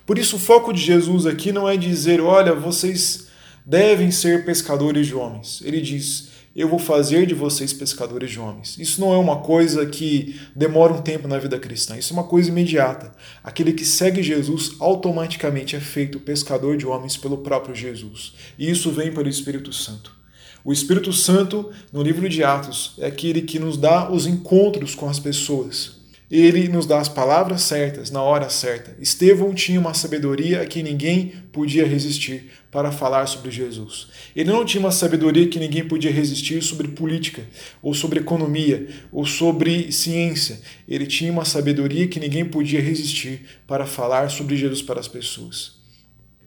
Por 0.06 0.18
isso, 0.18 0.36
o 0.36 0.38
foco 0.38 0.72
de 0.72 0.80
Jesus 0.80 1.26
aqui 1.26 1.52
não 1.52 1.68
é 1.68 1.76
dizer: 1.76 2.20
Olha, 2.20 2.54
vocês 2.54 3.28
devem 3.64 4.10
ser 4.10 4.44
pescadores 4.44 5.06
de 5.06 5.14
homens. 5.14 5.62
Ele 5.64 5.80
diz: 5.80 6.28
Eu 6.54 6.68
vou 6.68 6.78
fazer 6.78 7.26
de 7.26 7.34
vocês 7.34 7.72
pescadores 7.72 8.30
de 8.30 8.38
homens. 8.38 8.76
Isso 8.78 9.00
não 9.00 9.12
é 9.12 9.16
uma 9.16 9.38
coisa 9.38 9.86
que 9.86 10.38
demora 10.54 10.92
um 10.92 11.02
tempo 11.02 11.26
na 11.26 11.38
vida 11.38 11.58
cristã, 11.58 11.96
isso 11.96 12.12
é 12.12 12.16
uma 12.16 12.24
coisa 12.24 12.50
imediata. 12.50 13.12
Aquele 13.42 13.72
que 13.72 13.84
segue 13.84 14.22
Jesus 14.22 14.76
automaticamente 14.78 15.74
é 15.74 15.80
feito 15.80 16.20
pescador 16.20 16.76
de 16.76 16.86
homens 16.86 17.16
pelo 17.16 17.38
próprio 17.38 17.74
Jesus. 17.74 18.34
E 18.58 18.70
isso 18.70 18.90
vem 18.90 19.12
pelo 19.12 19.28
Espírito 19.28 19.72
Santo. 19.72 20.23
O 20.64 20.72
Espírito 20.72 21.12
Santo, 21.12 21.70
no 21.92 22.02
livro 22.02 22.26
de 22.26 22.42
Atos, 22.42 22.94
é 22.98 23.06
aquele 23.06 23.42
que 23.42 23.58
nos 23.58 23.76
dá 23.76 24.10
os 24.10 24.26
encontros 24.26 24.94
com 24.94 25.06
as 25.06 25.20
pessoas. 25.20 25.96
Ele 26.30 26.68
nos 26.68 26.86
dá 26.86 26.98
as 26.98 27.08
palavras 27.08 27.60
certas, 27.60 28.10
na 28.10 28.22
hora 28.22 28.48
certa. 28.48 28.96
Estevão 28.98 29.52
tinha 29.52 29.78
uma 29.78 29.92
sabedoria 29.92 30.62
a 30.62 30.66
que 30.66 30.82
ninguém 30.82 31.34
podia 31.52 31.86
resistir 31.86 32.50
para 32.70 32.90
falar 32.90 33.26
sobre 33.26 33.50
Jesus. 33.50 34.08
Ele 34.34 34.50
não 34.50 34.64
tinha 34.64 34.80
uma 34.80 34.90
sabedoria 34.90 35.46
que 35.46 35.60
ninguém 35.60 35.86
podia 35.86 36.10
resistir 36.10 36.62
sobre 36.62 36.88
política, 36.88 37.42
ou 37.82 37.92
sobre 37.92 38.20
economia, 38.20 38.88
ou 39.12 39.26
sobre 39.26 39.92
ciência. 39.92 40.62
Ele 40.88 41.06
tinha 41.06 41.30
uma 41.30 41.44
sabedoria 41.44 42.08
que 42.08 42.18
ninguém 42.18 42.46
podia 42.46 42.80
resistir 42.80 43.42
para 43.66 43.84
falar 43.84 44.30
sobre 44.30 44.56
Jesus 44.56 44.80
para 44.80 44.98
as 44.98 45.08
pessoas. 45.08 45.73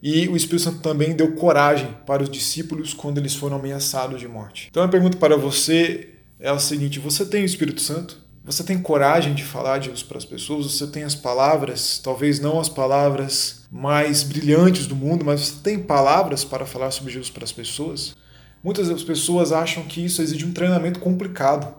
E 0.01 0.27
o 0.27 0.35
Espírito 0.35 0.63
Santo 0.63 0.79
também 0.79 1.15
deu 1.15 1.33
coragem 1.33 1.95
para 2.05 2.21
os 2.21 2.29
discípulos 2.29 2.93
quando 2.93 3.17
eles 3.17 3.35
foram 3.35 3.57
ameaçados 3.57 4.19
de 4.19 4.27
morte. 4.27 4.67
Então 4.69 4.83
a 4.83 4.87
pergunta 4.87 5.17
para 5.17 5.35
você 5.35 6.09
é 6.39 6.49
a 6.49 6.59
seguinte: 6.59 6.99
você 6.99 7.25
tem 7.25 7.41
o 7.41 7.45
Espírito 7.45 7.81
Santo? 7.81 8.27
Você 8.47 8.63
tem 8.63 8.81
coragem 8.81 9.33
de 9.33 9.43
falar 9.43 9.77
de 9.77 9.87
Jesus 9.87 10.03
para 10.03 10.17
as 10.17 10.23
pessoas? 10.23 10.71
Você 10.71 10.87
tem 10.87 11.03
as 11.03 11.13
palavras, 11.13 11.99
talvez 12.01 12.39
não 12.39 12.61
as 12.61 12.69
palavras 12.69 13.65
mais 13.69 14.23
brilhantes 14.23 14.87
do 14.87 14.95
mundo, 14.95 15.25
mas 15.25 15.41
você 15.41 15.61
tem 15.61 15.79
palavras 15.79 16.45
para 16.45 16.65
falar 16.65 16.91
sobre 16.91 17.11
Jesus 17.11 17.29
para 17.29 17.43
as 17.43 17.51
pessoas? 17.51 18.15
Muitas 18.63 18.87
das 18.87 19.03
pessoas 19.03 19.51
acham 19.51 19.83
que 19.83 20.03
isso 20.03 20.21
exige 20.21 20.45
um 20.45 20.53
treinamento 20.53 20.99
complicado. 20.99 21.75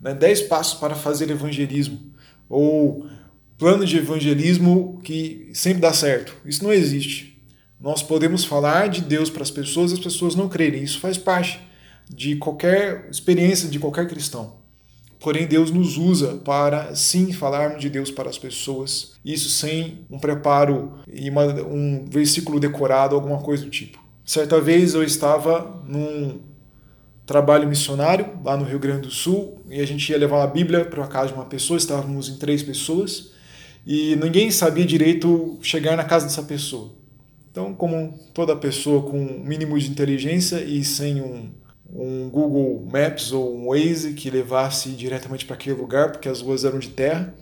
Né? 0.00 0.14
Dez 0.14 0.40
passos 0.40 0.78
para 0.78 0.94
fazer 0.94 1.30
evangelismo. 1.30 2.00
Ou 2.48 3.06
plano 3.58 3.84
de 3.84 3.98
evangelismo 3.98 4.98
que 5.04 5.50
sempre 5.52 5.82
dá 5.82 5.92
certo. 5.92 6.34
Isso 6.46 6.64
não 6.64 6.72
existe. 6.72 7.35
Nós 7.80 8.02
podemos 8.02 8.44
falar 8.44 8.88
de 8.88 9.02
Deus 9.02 9.28
para 9.28 9.42
as 9.42 9.50
pessoas 9.50 9.90
e 9.90 9.94
as 9.94 10.00
pessoas 10.00 10.34
não 10.34 10.48
crerem. 10.48 10.82
Isso 10.82 10.98
faz 10.98 11.18
parte 11.18 11.60
de 12.08 12.36
qualquer 12.36 13.08
experiência 13.10 13.68
de 13.68 13.78
qualquer 13.78 14.08
cristão. 14.08 14.54
Porém, 15.18 15.46
Deus 15.46 15.70
nos 15.70 15.96
usa 15.96 16.36
para 16.44 16.94
sim 16.94 17.32
falarmos 17.32 17.80
de 17.80 17.88
Deus 17.88 18.10
para 18.10 18.28
as 18.28 18.38
pessoas, 18.38 19.14
isso 19.24 19.48
sem 19.48 20.06
um 20.10 20.18
preparo 20.18 21.00
e 21.10 21.28
uma, 21.30 21.44
um 21.64 22.04
versículo 22.08 22.60
decorado, 22.60 23.14
alguma 23.14 23.38
coisa 23.38 23.64
do 23.64 23.70
tipo. 23.70 23.98
Certa 24.24 24.60
vez 24.60 24.94
eu 24.94 25.02
estava 25.02 25.82
num 25.86 26.40
trabalho 27.24 27.68
missionário 27.68 28.38
lá 28.44 28.56
no 28.56 28.64
Rio 28.64 28.78
Grande 28.78 29.02
do 29.02 29.10
Sul 29.10 29.60
e 29.68 29.80
a 29.80 29.86
gente 29.86 30.08
ia 30.10 30.18
levar 30.18 30.36
uma 30.36 30.46
Bíblia 30.46 30.84
para 30.84 31.02
a 31.04 31.08
casa 31.08 31.28
de 31.28 31.34
uma 31.34 31.46
pessoa, 31.46 31.76
estávamos 31.76 32.28
em 32.28 32.36
três 32.36 32.62
pessoas 32.62 33.32
e 33.86 34.16
ninguém 34.16 34.50
sabia 34.50 34.84
direito 34.84 35.58
chegar 35.62 35.96
na 35.96 36.04
casa 36.04 36.26
dessa 36.26 36.42
pessoa. 36.42 36.92
Então, 37.56 37.72
como 37.72 38.12
toda 38.34 38.54
pessoa 38.54 39.00
com 39.00 39.16
mínimo 39.16 39.78
de 39.78 39.90
inteligência 39.90 40.62
e 40.62 40.84
sem 40.84 41.22
um, 41.22 41.48
um 41.90 42.28
Google 42.28 42.86
Maps 42.92 43.32
ou 43.32 43.56
um 43.56 43.68
Waze 43.68 44.12
que 44.12 44.28
levasse 44.28 44.90
diretamente 44.90 45.46
para 45.46 45.54
aquele 45.54 45.74
lugar, 45.74 46.12
porque 46.12 46.28
as 46.28 46.42
ruas 46.42 46.66
eram 46.66 46.78
de 46.78 46.90
terra, 46.90 47.32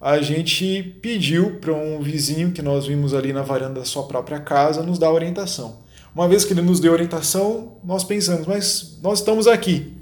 a 0.00 0.20
gente 0.20 0.96
pediu 1.02 1.56
para 1.58 1.72
um 1.72 2.00
vizinho 2.00 2.52
que 2.52 2.62
nós 2.62 2.86
vimos 2.86 3.12
ali 3.12 3.32
na 3.32 3.42
varanda 3.42 3.80
da 3.80 3.84
sua 3.84 4.04
própria 4.04 4.38
casa 4.38 4.80
nos 4.80 4.96
dar 4.96 5.10
orientação. 5.10 5.80
Uma 6.14 6.28
vez 6.28 6.44
que 6.44 6.52
ele 6.52 6.62
nos 6.62 6.78
deu 6.78 6.92
orientação, 6.92 7.78
nós 7.82 8.04
pensamos, 8.04 8.46
mas 8.46 9.00
nós 9.02 9.18
estamos 9.18 9.48
aqui 9.48 9.92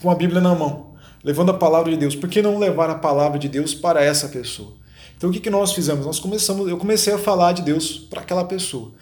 com 0.00 0.10
a 0.10 0.14
Bíblia 0.14 0.40
na 0.40 0.54
mão, 0.54 0.94
levando 1.22 1.50
a 1.50 1.58
palavra 1.58 1.90
de 1.90 1.98
Deus. 1.98 2.16
Por 2.16 2.30
que 2.30 2.40
não 2.40 2.58
levar 2.58 2.88
a 2.88 2.94
palavra 2.94 3.38
de 3.38 3.46
Deus 3.50 3.74
para 3.74 4.02
essa 4.02 4.26
pessoa? 4.26 4.72
Então 5.16 5.30
o 5.30 5.32
que, 5.32 5.40
que 5.40 5.50
nós 5.50 5.72
fizemos? 5.72 6.04
Nós 6.04 6.18
começamos, 6.18 6.68
eu 6.68 6.76
comecei 6.76 7.12
a 7.12 7.18
falar 7.18 7.52
de 7.52 7.62
Deus 7.62 7.98
para 7.98 8.20
aquela 8.20 8.44
pessoa. 8.44 8.92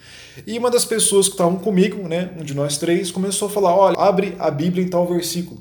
E 0.47 0.57
uma 0.57 0.71
das 0.71 0.85
pessoas 0.85 1.27
que 1.27 1.33
estavam 1.33 1.57
comigo, 1.57 2.07
né, 2.07 2.31
um 2.39 2.43
de 2.43 2.53
nós 2.53 2.77
três, 2.77 3.11
começou 3.11 3.47
a 3.47 3.51
falar: 3.51 3.75
olha, 3.75 3.97
abre 3.97 4.35
a 4.39 4.49
Bíblia 4.49 4.83
em 4.83 4.87
tal 4.87 5.05
versículo. 5.05 5.59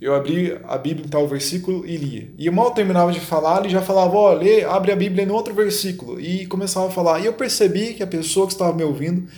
Eu 0.00 0.12
abri 0.14 0.58
a 0.64 0.76
Bíblia 0.76 1.06
em 1.06 1.08
tal 1.08 1.26
versículo 1.28 1.86
e 1.86 1.96
lia. 1.96 2.32
E 2.36 2.50
mal 2.50 2.72
terminava 2.72 3.12
de 3.12 3.20
falar, 3.20 3.60
ele 3.60 3.68
já 3.68 3.80
falava: 3.80 4.32
lê, 4.34 4.64
abre 4.64 4.90
a 4.90 4.96
Bíblia 4.96 5.24
em 5.24 5.30
outro 5.30 5.54
versículo. 5.54 6.20
E 6.20 6.46
começava 6.46 6.88
a 6.88 6.90
falar. 6.90 7.20
E 7.20 7.26
eu 7.26 7.32
percebi 7.32 7.94
que 7.94 8.02
a 8.02 8.06
pessoa 8.06 8.46
que 8.46 8.52
estava 8.52 8.72
me 8.72 8.82
ouvindo 8.82 9.28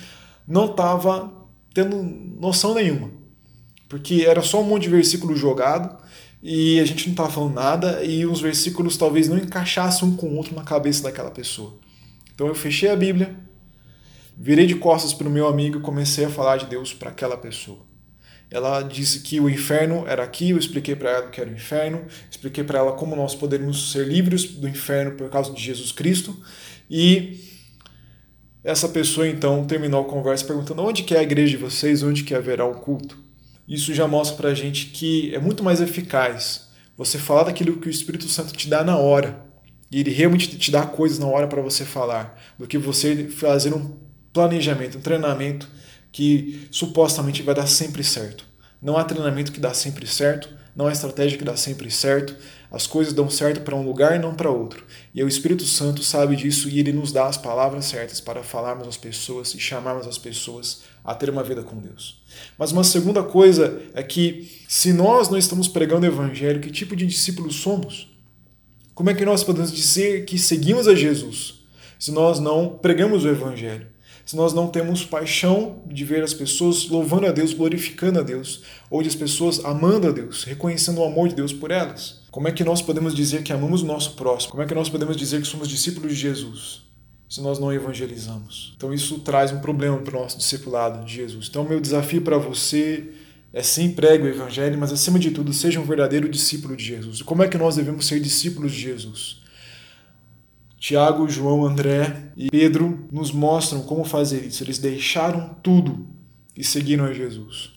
não 0.48 0.66
estava 0.66 1.30
tendo 1.74 2.02
noção 2.40 2.74
nenhuma. 2.74 3.10
Porque 3.88 4.24
era 4.26 4.40
só 4.42 4.60
um 4.60 4.64
monte 4.64 4.84
de 4.84 4.88
versículo 4.88 5.36
jogado 5.36 5.96
e 6.48 6.78
a 6.78 6.84
gente 6.84 7.06
não 7.06 7.10
estava 7.10 7.28
falando 7.28 7.54
nada 7.54 8.04
e 8.04 8.24
os 8.24 8.40
versículos 8.40 8.96
talvez 8.96 9.28
não 9.28 9.36
encaixassem 9.36 10.06
um 10.06 10.14
com 10.14 10.28
o 10.28 10.36
outro 10.36 10.54
na 10.54 10.62
cabeça 10.62 11.02
daquela 11.02 11.28
pessoa. 11.28 11.76
Então 12.32 12.46
eu 12.46 12.54
fechei 12.54 12.88
a 12.88 12.94
Bíblia, 12.94 13.34
virei 14.38 14.64
de 14.64 14.76
costas 14.76 15.12
para 15.12 15.26
o 15.26 15.30
meu 15.30 15.48
amigo 15.48 15.78
e 15.78 15.82
comecei 15.82 16.24
a 16.24 16.30
falar 16.30 16.58
de 16.58 16.66
Deus 16.66 16.94
para 16.94 17.10
aquela 17.10 17.36
pessoa. 17.36 17.80
Ela 18.48 18.80
disse 18.82 19.22
que 19.22 19.40
o 19.40 19.50
inferno 19.50 20.04
era 20.06 20.22
aqui, 20.22 20.50
eu 20.50 20.58
expliquei 20.58 20.94
para 20.94 21.10
ela 21.10 21.30
que 21.30 21.40
era 21.40 21.50
o 21.50 21.52
inferno, 21.52 22.04
expliquei 22.30 22.62
para 22.62 22.78
ela 22.78 22.92
como 22.92 23.16
nós 23.16 23.34
poderíamos 23.34 23.90
ser 23.90 24.06
livres 24.06 24.44
do 24.44 24.68
inferno 24.68 25.16
por 25.16 25.28
causa 25.28 25.52
de 25.52 25.60
Jesus 25.60 25.90
Cristo 25.90 26.40
e 26.88 27.40
essa 28.62 28.88
pessoa 28.88 29.26
então 29.26 29.64
terminou 29.64 30.02
a 30.02 30.08
conversa 30.08 30.44
perguntando 30.44 30.80
onde 30.80 31.02
que 31.02 31.12
é 31.12 31.18
a 31.18 31.24
igreja 31.24 31.56
de 31.56 31.64
vocês, 31.64 32.04
onde 32.04 32.22
que 32.22 32.36
haverá 32.36 32.64
o 32.64 32.76
culto 32.76 33.25
isso 33.68 33.92
já 33.94 34.06
mostra 34.06 34.36
para 34.36 34.50
a 34.50 34.54
gente 34.54 34.86
que 34.86 35.34
é 35.34 35.38
muito 35.38 35.62
mais 35.62 35.80
eficaz 35.80 36.68
você 36.96 37.18
falar 37.18 37.44
daquilo 37.44 37.78
que 37.78 37.88
o 37.88 37.90
Espírito 37.90 38.28
Santo 38.28 38.52
te 38.54 38.68
dá 38.68 38.82
na 38.82 38.96
hora, 38.96 39.44
e 39.90 40.00
ele 40.00 40.10
realmente 40.10 40.56
te 40.56 40.70
dá 40.70 40.84
coisas 40.86 41.18
na 41.18 41.26
hora 41.26 41.46
para 41.46 41.62
você 41.62 41.84
falar, 41.84 42.40
do 42.58 42.66
que 42.66 42.78
você 42.78 43.28
fazer 43.28 43.74
um 43.74 43.96
planejamento, 44.32 44.98
um 44.98 45.00
treinamento 45.00 45.68
que 46.10 46.68
supostamente 46.70 47.42
vai 47.42 47.54
dar 47.54 47.66
sempre 47.66 48.02
certo. 48.02 48.44
Não 48.80 48.96
há 48.96 49.04
treinamento 49.04 49.52
que 49.52 49.60
dá 49.60 49.74
sempre 49.74 50.06
certo, 50.06 50.48
não 50.76 50.86
há 50.86 50.92
estratégia 50.92 51.38
que 51.38 51.44
dá 51.44 51.56
sempre 51.56 51.90
certo. 51.90 52.36
As 52.70 52.86
coisas 52.86 53.14
dão 53.14 53.30
certo 53.30 53.62
para 53.62 53.74
um 53.74 53.82
lugar 53.82 54.14
e 54.14 54.18
não 54.18 54.34
para 54.34 54.50
outro. 54.50 54.84
E 55.14 55.22
o 55.24 55.28
Espírito 55.28 55.64
Santo 55.64 56.02
sabe 56.02 56.36
disso 56.36 56.68
e 56.68 56.78
ele 56.78 56.92
nos 56.92 57.12
dá 57.12 57.26
as 57.26 57.38
palavras 57.38 57.86
certas 57.86 58.20
para 58.20 58.42
falarmos 58.42 58.86
às 58.86 58.96
pessoas 58.96 59.54
e 59.54 59.58
chamarmos 59.58 60.06
as 60.06 60.18
pessoas 60.18 60.82
a 61.06 61.14
ter 61.14 61.30
uma 61.30 61.44
vida 61.44 61.62
com 61.62 61.78
Deus. 61.78 62.20
Mas 62.58 62.72
uma 62.72 62.82
segunda 62.82 63.22
coisa 63.22 63.80
é 63.94 64.02
que, 64.02 64.50
se 64.66 64.92
nós 64.92 65.28
não 65.28 65.38
estamos 65.38 65.68
pregando 65.68 66.04
o 66.04 66.08
Evangelho, 66.08 66.60
que 66.60 66.70
tipo 66.70 66.96
de 66.96 67.06
discípulos 67.06 67.54
somos? 67.54 68.10
Como 68.92 69.08
é 69.08 69.14
que 69.14 69.24
nós 69.24 69.44
podemos 69.44 69.72
dizer 69.72 70.24
que 70.24 70.36
seguimos 70.38 70.88
a 70.88 70.94
Jesus 70.94 71.60
se 71.98 72.10
nós 72.10 72.40
não 72.40 72.70
pregamos 72.70 73.24
o 73.24 73.28
Evangelho? 73.28 73.86
Se 74.24 74.34
nós 74.34 74.52
não 74.52 74.66
temos 74.66 75.04
paixão 75.04 75.82
de 75.86 76.04
ver 76.04 76.24
as 76.24 76.34
pessoas 76.34 76.88
louvando 76.88 77.26
a 77.28 77.30
Deus, 77.30 77.52
glorificando 77.52 78.18
a 78.18 78.22
Deus, 78.22 78.62
ou 78.90 79.00
de 79.00 79.08
as 79.08 79.14
pessoas 79.14 79.64
amando 79.64 80.08
a 80.08 80.10
Deus, 80.10 80.42
reconhecendo 80.42 80.98
o 80.98 81.04
amor 81.04 81.28
de 81.28 81.36
Deus 81.36 81.52
por 81.52 81.70
elas? 81.70 82.22
Como 82.32 82.48
é 82.48 82.52
que 82.52 82.64
nós 82.64 82.82
podemos 82.82 83.14
dizer 83.14 83.44
que 83.44 83.52
amamos 83.52 83.82
o 83.82 83.86
nosso 83.86 84.14
próximo? 84.14 84.50
Como 84.50 84.62
é 84.64 84.66
que 84.66 84.74
nós 84.74 84.88
podemos 84.88 85.16
dizer 85.16 85.40
que 85.40 85.46
somos 85.46 85.68
discípulos 85.68 86.10
de 86.10 86.18
Jesus? 86.18 86.85
Se 87.28 87.40
nós 87.40 87.58
não 87.58 87.72
evangelizamos. 87.72 88.74
Então 88.76 88.92
isso 88.92 89.18
traz 89.20 89.52
um 89.52 89.60
problema 89.60 89.98
para 89.98 90.16
o 90.16 90.22
nosso 90.22 90.38
discipulado 90.38 91.04
de 91.04 91.14
Jesus. 91.14 91.48
Então 91.48 91.64
meu 91.64 91.80
desafio 91.80 92.22
para 92.22 92.38
você 92.38 93.12
é 93.52 93.62
sim 93.62 93.92
pregue 93.92 94.24
o 94.24 94.28
evangelho, 94.28 94.78
mas 94.78 94.92
acima 94.92 95.18
de 95.18 95.30
tudo 95.30 95.52
seja 95.52 95.80
um 95.80 95.84
verdadeiro 95.84 96.28
discípulo 96.28 96.76
de 96.76 96.84
Jesus. 96.84 97.22
Como 97.22 97.42
é 97.42 97.48
que 97.48 97.58
nós 97.58 97.76
devemos 97.76 98.06
ser 98.06 98.20
discípulos 98.20 98.72
de 98.72 98.80
Jesus? 98.80 99.40
Tiago, 100.78 101.28
João, 101.28 101.64
André 101.64 102.30
e 102.36 102.48
Pedro 102.50 103.08
nos 103.10 103.32
mostram 103.32 103.82
como 103.82 104.04
fazer 104.04 104.44
isso. 104.44 104.62
Eles 104.62 104.78
deixaram 104.78 105.56
tudo 105.62 106.06
e 106.56 106.62
seguiram 106.62 107.06
a 107.06 107.12
Jesus. 107.12 107.70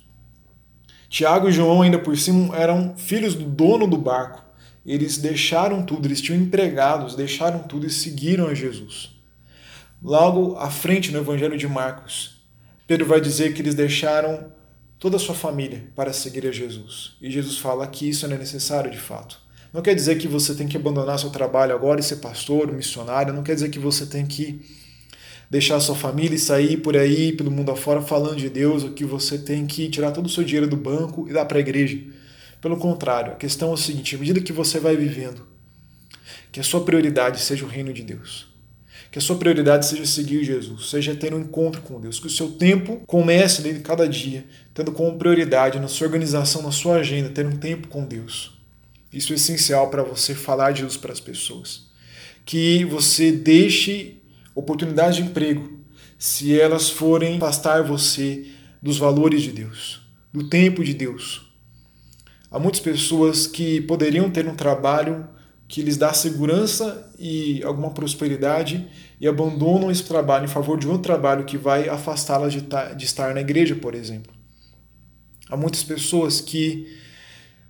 Tiago 1.10 1.50
e 1.50 1.52
João, 1.52 1.82
ainda 1.82 1.98
por 1.98 2.16
cima, 2.16 2.56
eram 2.56 2.96
filhos 2.96 3.34
do 3.34 3.46
dono 3.46 3.88
do 3.88 3.98
barco. 3.98 4.44
Eles 4.86 5.18
deixaram 5.18 5.84
tudo, 5.84 6.08
eles 6.08 6.22
tinham 6.22 6.40
empregados, 6.40 7.16
deixaram 7.16 7.60
tudo 7.60 7.88
e 7.88 7.90
seguiram 7.90 8.48
a 8.48 8.54
Jesus. 8.54 9.19
Logo 10.02 10.56
à 10.56 10.70
frente 10.70 11.12
no 11.12 11.20
Evangelho 11.20 11.58
de 11.58 11.68
Marcos, 11.68 12.42
Pedro 12.88 13.06
vai 13.06 13.20
dizer 13.20 13.54
que 13.54 13.62
eles 13.62 13.76
deixaram 13.76 14.50
toda 14.98 15.18
a 15.18 15.20
sua 15.20 15.36
família 15.36 15.88
para 15.94 16.14
seguir 16.14 16.48
a 16.48 16.54
Jesus. 16.54 17.18
E 17.22 17.30
Jesus 17.30 17.58
fala 17.58 17.86
que 17.86 18.08
isso 18.08 18.26
não 18.26 18.38
é 18.38 18.40
necessário 18.40 18.90
de 18.90 18.98
fato. 18.98 19.38
Não 19.74 19.82
quer 19.82 19.94
dizer 19.94 20.18
que 20.18 20.26
você 20.26 20.56
tem 20.56 20.70
que 20.70 20.78
abandonar 20.78 21.20
seu 21.20 21.30
trabalho 21.30 21.76
agora 21.76 22.00
e 22.00 22.04
ser 22.04 22.16
pastor, 22.16 22.72
missionário, 22.72 23.34
não 23.34 23.44
quer 23.44 23.56
dizer 23.56 23.70
que 23.70 23.78
você 23.78 24.06
tem 24.06 24.26
que 24.26 24.62
deixar 25.50 25.78
sua 25.82 25.96
família 25.96 26.36
e 26.36 26.40
sair 26.40 26.78
por 26.78 26.96
aí, 26.96 27.34
pelo 27.34 27.52
mundo 27.52 27.70
afora, 27.70 28.02
falando 28.02 28.38
de 28.38 28.50
Deus, 28.50 28.86
ou 28.86 28.92
que 28.92 29.04
você 29.04 29.38
tem 29.38 29.68
que 29.68 29.90
tirar 29.90 30.12
todo 30.12 30.28
o 30.28 30.30
seu 30.30 30.46
dinheiro 30.46 30.68
do 30.68 30.78
banco 30.78 31.28
e 31.28 31.34
dar 31.34 31.44
para 31.44 31.58
a 31.58 31.62
igreja. 31.62 32.00
Pelo 32.62 32.78
contrário, 32.78 33.34
a 33.34 33.36
questão 33.36 33.72
é 33.72 33.74
o 33.74 33.78
seguinte: 33.78 34.16
à 34.16 34.18
medida 34.18 34.40
que 34.40 34.54
você 34.54 34.80
vai 34.80 34.96
vivendo, 34.96 35.46
que 36.54 36.60
a 36.62 36.64
sua 36.64 36.86
prioridade 36.86 37.42
seja 37.42 37.66
o 37.66 37.68
reino 37.68 37.92
de 37.92 38.02
Deus 38.02 38.49
que 39.12 39.18
a 39.18 39.22
sua 39.22 39.38
prioridade 39.38 39.86
seja 39.86 40.06
seguir 40.06 40.44
Jesus, 40.44 40.90
seja 40.90 41.16
ter 41.16 41.34
um 41.34 41.40
encontro 41.40 41.82
com 41.82 42.00
Deus, 42.00 42.20
que 42.20 42.28
o 42.28 42.30
seu 42.30 42.52
tempo 42.52 43.02
comece 43.08 43.62
nele 43.62 43.80
cada 43.80 44.08
dia, 44.08 44.46
tendo 44.74 44.92
como 44.92 45.18
prioridade 45.18 45.80
na 45.80 45.88
sua 45.88 46.08
organização, 46.08 46.62
na 46.62 46.72
sua 46.72 46.98
agenda, 46.98 47.30
ter 47.30 47.46
um 47.46 47.58
tempo 47.58 47.88
com 47.88 48.06
Deus. 48.06 48.54
Isso 49.12 49.34
é 49.34 49.36
essencial 49.36 49.90
para 49.90 50.04
você 50.04 50.36
falar 50.36 50.72
de 50.72 50.82
Jesus 50.82 50.98
para 50.98 51.12
as 51.12 51.20
pessoas. 51.20 51.88
Que 52.46 52.86
você 52.86 53.32
deixe 53.32 54.18
oportunidades 54.54 55.16
de 55.16 55.24
emprego 55.24 55.80
se 56.18 56.60
elas 56.60 56.90
forem 56.90 57.38
afastar 57.38 57.84
você 57.84 58.46
dos 58.82 58.98
valores 58.98 59.42
de 59.42 59.52
Deus, 59.52 60.02
do 60.32 60.48
tempo 60.48 60.84
de 60.84 60.94
Deus. 60.94 61.50
Há 62.52 62.60
muitas 62.60 62.82
pessoas 62.82 63.48
que 63.48 63.82
poderiam 63.82 64.30
ter 64.30 64.48
um 64.48 64.56
trabalho 64.56 65.28
que 65.70 65.84
lhes 65.84 65.98
dá 65.98 66.12
segurança 66.12 67.14
e 67.20 67.64
alguma 67.64 67.92
prosperidade 67.92 68.88
e 69.22 69.28
abandonam 69.28 69.92
esse 69.92 70.04
trabalho 70.04 70.46
em 70.46 70.48
favor 70.48 70.80
de 70.80 70.88
outro 70.88 71.04
trabalho 71.04 71.46
que 71.46 71.60
vai 71.60 71.88
afastá-las 71.88 72.52
de, 72.52 72.62
de 72.98 73.06
estar 73.06 73.36
na 73.36 73.42
igreja, 73.42 73.76
por 73.76 73.94
exemplo. 73.94 74.34
Há 75.48 75.56
muitas 75.56 75.84
pessoas 75.84 76.42
que 76.42 76.98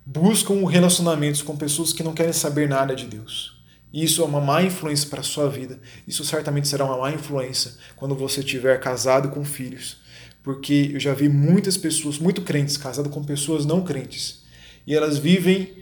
buscam 0.05 0.65
relacionamentos 0.65 1.41
com 1.41 1.57
pessoas 1.57 1.91
que 1.91 2.01
não 2.01 2.13
querem 2.13 2.31
saber 2.31 2.69
nada 2.69 2.95
de 2.95 3.05
Deus. 3.05 3.59
Isso 3.93 4.21
é 4.21 4.25
uma 4.25 4.39
má 4.39 4.63
influência 4.63 5.09
para 5.09 5.19
a 5.19 5.23
sua 5.23 5.49
vida. 5.49 5.77
Isso 6.07 6.23
certamente 6.23 6.69
será 6.69 6.85
uma 6.85 6.97
má 6.97 7.11
influência 7.11 7.73
quando 7.97 8.15
você 8.15 8.39
estiver 8.39 8.79
casado 8.79 9.29
com 9.29 9.43
filhos. 9.43 9.97
Porque 10.41 10.91
eu 10.93 10.99
já 11.01 11.13
vi 11.13 11.27
muitas 11.27 11.75
pessoas, 11.75 12.17
muito 12.17 12.43
crentes, 12.43 12.77
casadas 12.77 13.11
com 13.11 13.21
pessoas 13.25 13.65
não 13.65 13.83
crentes. 13.83 14.43
E 14.87 14.95
elas 14.95 15.17
vivem 15.17 15.79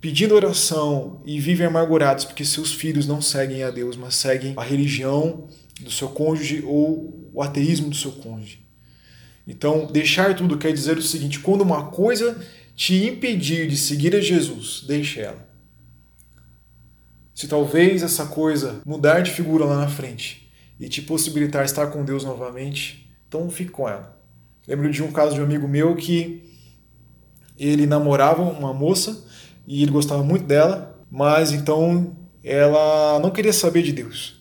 pedindo 0.00 0.34
oração 0.34 1.20
e 1.24 1.40
vivem 1.40 1.66
amargurados 1.66 2.24
porque 2.24 2.44
seus 2.44 2.72
filhos 2.72 3.06
não 3.06 3.20
seguem 3.20 3.62
a 3.62 3.70
Deus, 3.70 3.96
mas 3.96 4.14
seguem 4.14 4.54
a 4.56 4.62
religião 4.62 5.48
do 5.80 5.90
seu 5.90 6.08
cônjuge 6.08 6.62
ou 6.66 7.30
o 7.32 7.42
ateísmo 7.42 7.90
do 7.90 7.96
seu 7.96 8.12
cônjuge. 8.12 8.64
Então, 9.46 9.86
deixar 9.86 10.34
tudo 10.34 10.58
quer 10.58 10.72
dizer 10.72 10.98
o 10.98 11.02
seguinte: 11.02 11.38
quando 11.38 11.60
uma 11.60 11.86
coisa 11.86 12.40
te 12.74 13.06
impedir 13.06 13.68
de 13.68 13.76
seguir 13.76 14.14
a 14.14 14.20
Jesus, 14.20 14.84
deixe 14.86 15.20
ela. 15.20 15.46
Se 17.34 17.46
talvez 17.46 18.02
essa 18.02 18.26
coisa 18.26 18.80
mudar 18.84 19.20
de 19.20 19.30
figura 19.30 19.64
lá 19.64 19.76
na 19.76 19.88
frente 19.88 20.50
e 20.80 20.88
te 20.88 21.02
possibilitar 21.02 21.64
estar 21.64 21.88
com 21.88 22.04
Deus 22.04 22.24
novamente, 22.24 23.10
então 23.28 23.48
fique 23.50 23.70
com 23.70 23.88
ela. 23.88 24.18
Lembro 24.66 24.90
de 24.90 25.02
um 25.02 25.12
caso 25.12 25.34
de 25.34 25.40
um 25.40 25.44
amigo 25.44 25.68
meu 25.68 25.94
que 25.94 26.42
ele 27.58 27.86
namorava 27.86 28.42
uma 28.42 28.74
moça 28.74 29.24
e 29.66 29.82
ele 29.82 29.90
gostava 29.90 30.22
muito 30.22 30.44
dela, 30.44 30.98
mas 31.10 31.52
então 31.52 32.16
ela 32.42 33.18
não 33.20 33.30
queria 33.30 33.52
saber 33.52 33.82
de 33.82 33.92
Deus. 33.92 34.36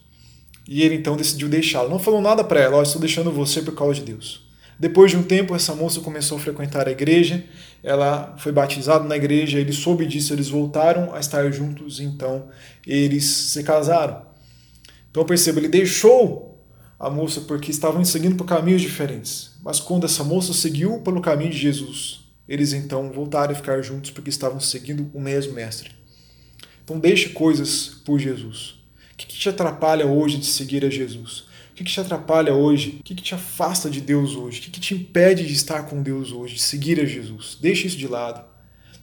E 0.67 0.81
ele 0.81 0.95
então 0.95 1.15
decidiu 1.15 1.47
deixá-la. 1.47 1.89
Não 1.89 1.99
falou 1.99 2.21
nada 2.21 2.43
para 2.43 2.59
ela, 2.59 2.77
oh, 2.77 2.83
estou 2.83 2.99
deixando 2.99 3.31
você 3.31 3.61
por 3.61 3.75
causa 3.75 3.95
de 3.95 4.01
Deus. 4.01 4.45
Depois 4.77 5.09
de 5.09 5.17
um 5.17 5.23
tempo, 5.23 5.55
essa 5.55 5.73
moça 5.73 6.01
começou 6.01 6.37
a 6.37 6.41
frequentar 6.41 6.87
a 6.87 6.91
igreja, 6.91 7.45
ela 7.81 8.35
foi 8.37 8.51
batizada 8.51 9.07
na 9.07 9.15
igreja, 9.15 9.57
ele 9.57 9.71
soube 9.71 10.05
disso, 10.05 10.33
eles 10.33 10.49
voltaram 10.49 11.13
a 11.13 11.19
estar 11.19 11.49
juntos, 11.51 11.99
então 11.99 12.49
eles 12.85 13.23
se 13.23 13.63
casaram. 13.63 14.23
Então 15.09 15.23
perceba, 15.23 15.59
ele 15.59 15.69
deixou 15.69 16.61
a 16.99 17.09
moça 17.09 17.41
porque 17.41 17.71
estavam 17.71 18.03
seguindo 18.03 18.35
por 18.35 18.45
caminhos 18.45 18.81
diferentes. 18.81 19.55
Mas 19.63 19.79
quando 19.79 20.05
essa 20.05 20.23
moça 20.23 20.53
seguiu 20.53 20.99
pelo 20.99 21.21
caminho 21.21 21.51
de 21.51 21.57
Jesus, 21.57 22.24
eles 22.47 22.73
então 22.73 23.11
voltaram 23.11 23.51
a 23.51 23.55
ficar 23.55 23.81
juntos 23.81 24.11
porque 24.11 24.29
estavam 24.29 24.59
seguindo 24.59 25.09
o 25.13 25.19
mesmo 25.19 25.53
mestre. 25.53 25.91
Então 26.83 26.99
deixe 26.99 27.29
coisas 27.29 28.01
por 28.05 28.19
Jesus. 28.19 28.75
O 29.13 29.17
que, 29.17 29.25
que 29.25 29.37
te 29.37 29.49
atrapalha 29.49 30.05
hoje 30.05 30.37
de 30.37 30.45
seguir 30.45 30.85
a 30.85 30.89
Jesus? 30.89 31.45
O 31.71 31.75
que, 31.75 31.83
que 31.83 31.91
te 31.91 31.99
atrapalha 31.99 32.53
hoje? 32.53 32.97
O 32.99 33.03
que, 33.03 33.15
que 33.15 33.23
te 33.23 33.33
afasta 33.33 33.89
de 33.89 33.99
Deus 33.99 34.35
hoje? 34.35 34.59
O 34.59 34.63
que, 34.63 34.71
que 34.71 34.79
te 34.79 34.93
impede 34.93 35.45
de 35.45 35.53
estar 35.53 35.83
com 35.83 36.01
Deus 36.01 36.31
hoje, 36.31 36.55
de 36.55 36.61
seguir 36.61 36.99
a 37.01 37.05
Jesus? 37.05 37.57
Deixe 37.59 37.87
isso 37.87 37.97
de 37.97 38.07
lado. 38.07 38.45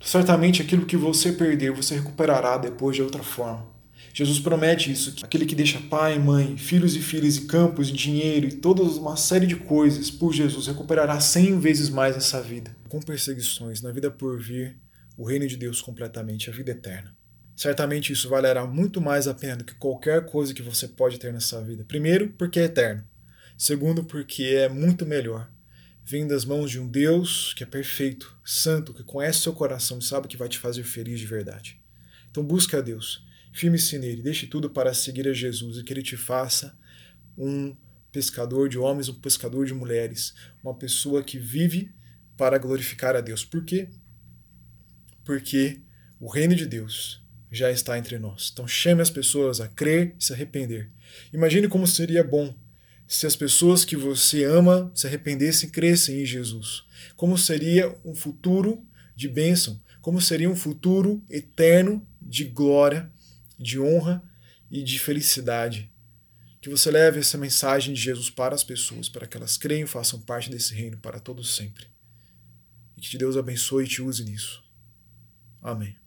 Certamente 0.00 0.62
aquilo 0.62 0.87
que 0.87 0.96
você 0.96 1.33
perder, 1.33 1.72
você 1.72 1.94
recuperará 1.94 2.57
depois 2.57 2.96
de 2.96 3.02
outra 3.02 3.22
forma. 3.22 3.66
Jesus 4.14 4.38
promete 4.38 4.92
isso, 4.92 5.12
que 5.12 5.25
aquele 5.25 5.46
que 5.46 5.55
deixa 5.55 5.81
pai, 5.81 6.18
mãe, 6.18 6.57
filhos 6.59 6.94
e 6.94 7.01
filhas 7.01 7.37
e 7.37 7.46
campos, 7.46 7.88
e 7.88 7.92
dinheiro 7.92 8.46
e 8.46 8.53
toda 8.53 8.83
uma 8.83 9.16
série 9.16 9.46
de 9.46 9.57
coisas 9.57 10.11
por 10.11 10.35
Jesus 10.35 10.66
recuperará 10.66 11.18
cem 11.18 11.59
vezes 11.59 11.88
mais 11.88 12.14
essa 12.14 12.40
vida. 12.42 12.77
Com 12.90 13.01
perseguições 13.01 13.81
na 13.81 13.90
vida 13.90 14.11
por 14.11 14.38
vir, 14.38 14.77
o 15.16 15.25
reino 15.25 15.46
de 15.46 15.57
Deus 15.57 15.81
completamente, 15.81 16.51
a 16.51 16.53
vida 16.53 16.72
eterna. 16.72 17.16
Certamente 17.57 18.12
isso 18.12 18.29
valerá 18.29 18.66
muito 18.66 19.01
mais 19.01 19.27
a 19.27 19.35
pena 19.35 19.57
do 19.57 19.64
que 19.64 19.75
qualquer 19.75 20.27
coisa 20.27 20.53
que 20.53 20.62
você 20.62 20.88
pode 20.88 21.18
ter 21.18 21.33
nessa 21.33 21.62
vida. 21.62 21.85
Primeiro, 21.85 22.29
porque 22.37 22.61
é 22.61 22.64
eterno. 22.64 23.05
Segundo, 23.57 24.05
porque 24.05 24.44
é 24.44 24.68
muito 24.68 25.07
melhor. 25.07 25.51
Vem 26.05 26.27
das 26.27 26.44
mãos 26.44 26.70
de 26.70 26.79
um 26.79 26.88
Deus 26.88 27.55
que 27.55 27.62
é 27.62 27.66
perfeito, 27.66 28.37
santo, 28.44 28.92
que 28.92 29.05
conhece 29.05 29.40
seu 29.40 29.53
coração 29.53 29.98
e 29.98 30.05
sabe 30.05 30.29
que 30.29 30.37
vai 30.37 30.48
te 30.48 30.59
fazer 30.59 30.83
feliz 30.83 31.20
de 31.20 31.27
verdade. 31.27 31.81
Então 32.31 32.44
busque 32.44 32.75
a 32.75 32.81
Deus 32.81 33.25
Firme-se 33.53 33.99
nele, 33.99 34.23
deixe 34.23 34.47
tudo 34.47 34.71
para 34.71 34.95
seguir 34.95 35.29
a 35.29 35.33
Jesus 35.33 35.77
e 35.77 35.85
que 35.85 35.93
ele 35.93 36.03
te 36.03 36.17
faça 36.17 36.77
um 37.37 37.77
pescador 38.11 38.69
de 38.69 38.79
homens, 38.79 39.09
um 39.09 39.15
pescador 39.15 39.67
de 39.67 39.75
mulheres, 39.75 40.35
uma 40.62 40.75
pessoa 40.75 41.23
que 41.23 41.38
vive 41.38 41.93
para 42.37 42.59
glorificar 42.59 43.15
a 43.15 43.21
Deus. 43.21 43.45
Por 43.45 43.65
quê? 43.65 43.88
Porque 45.25 45.81
o 46.19 46.29
reino 46.29 46.55
de 46.55 46.67
Deus 46.67 47.23
já 47.51 47.71
está 47.71 47.99
entre 47.99 48.19
nós. 48.19 48.51
Então 48.53 48.67
chame 48.67 49.03
as 49.03 49.11
pessoas 49.11 49.61
a 49.61 49.69
crer 49.69 50.17
e 50.19 50.25
se 50.25 50.33
arrepender. 50.33 50.91
Imagine 51.33 51.69
como 51.69 51.87
seria 51.87 52.25
bom 52.25 52.55
se 53.07 53.27
as 53.27 53.37
pessoas 53.37 53.85
que 53.85 53.95
você 53.95 54.45
ama 54.45 54.91
se 54.95 55.07
arrependessem 55.07 55.69
e 55.69 55.73
crescem 55.73 56.23
em 56.23 56.25
Jesus. 56.25 56.85
Como 57.15 57.37
seria 57.37 57.95
um 58.03 58.15
futuro 58.15 58.83
de 59.15 59.29
bênção, 59.29 59.79
como 60.01 60.19
seria 60.21 60.49
um 60.49 60.57
futuro 60.57 61.23
eterno 61.29 62.07
de 62.21 62.45
glória 62.45 63.12
de 63.62 63.81
honra 63.81 64.22
e 64.70 64.83
de 64.83 64.98
felicidade. 64.98 65.90
Que 66.61 66.68
você 66.68 66.90
leve 66.90 67.20
essa 67.20 67.38
mensagem 67.38 67.94
de 67.94 68.01
Jesus 68.01 68.31
para 68.31 68.55
as 68.55 68.62
pessoas, 68.62 69.09
para 69.09 69.27
que 69.27 69.37
elas 69.37 69.57
creiam 69.57 69.85
e 69.85 69.88
façam 69.88 70.20
parte 70.20 70.51
desse 70.51 70.75
reino 70.75 70.98
para 70.98 71.18
todos 71.18 71.57
sempre. 71.57 71.87
E 72.96 73.01
que 73.01 73.18
Deus 73.18 73.37
abençoe 73.37 73.85
e 73.85 73.88
te 73.88 74.03
use 74.03 74.25
nisso. 74.25 74.62
Amém. 75.61 75.96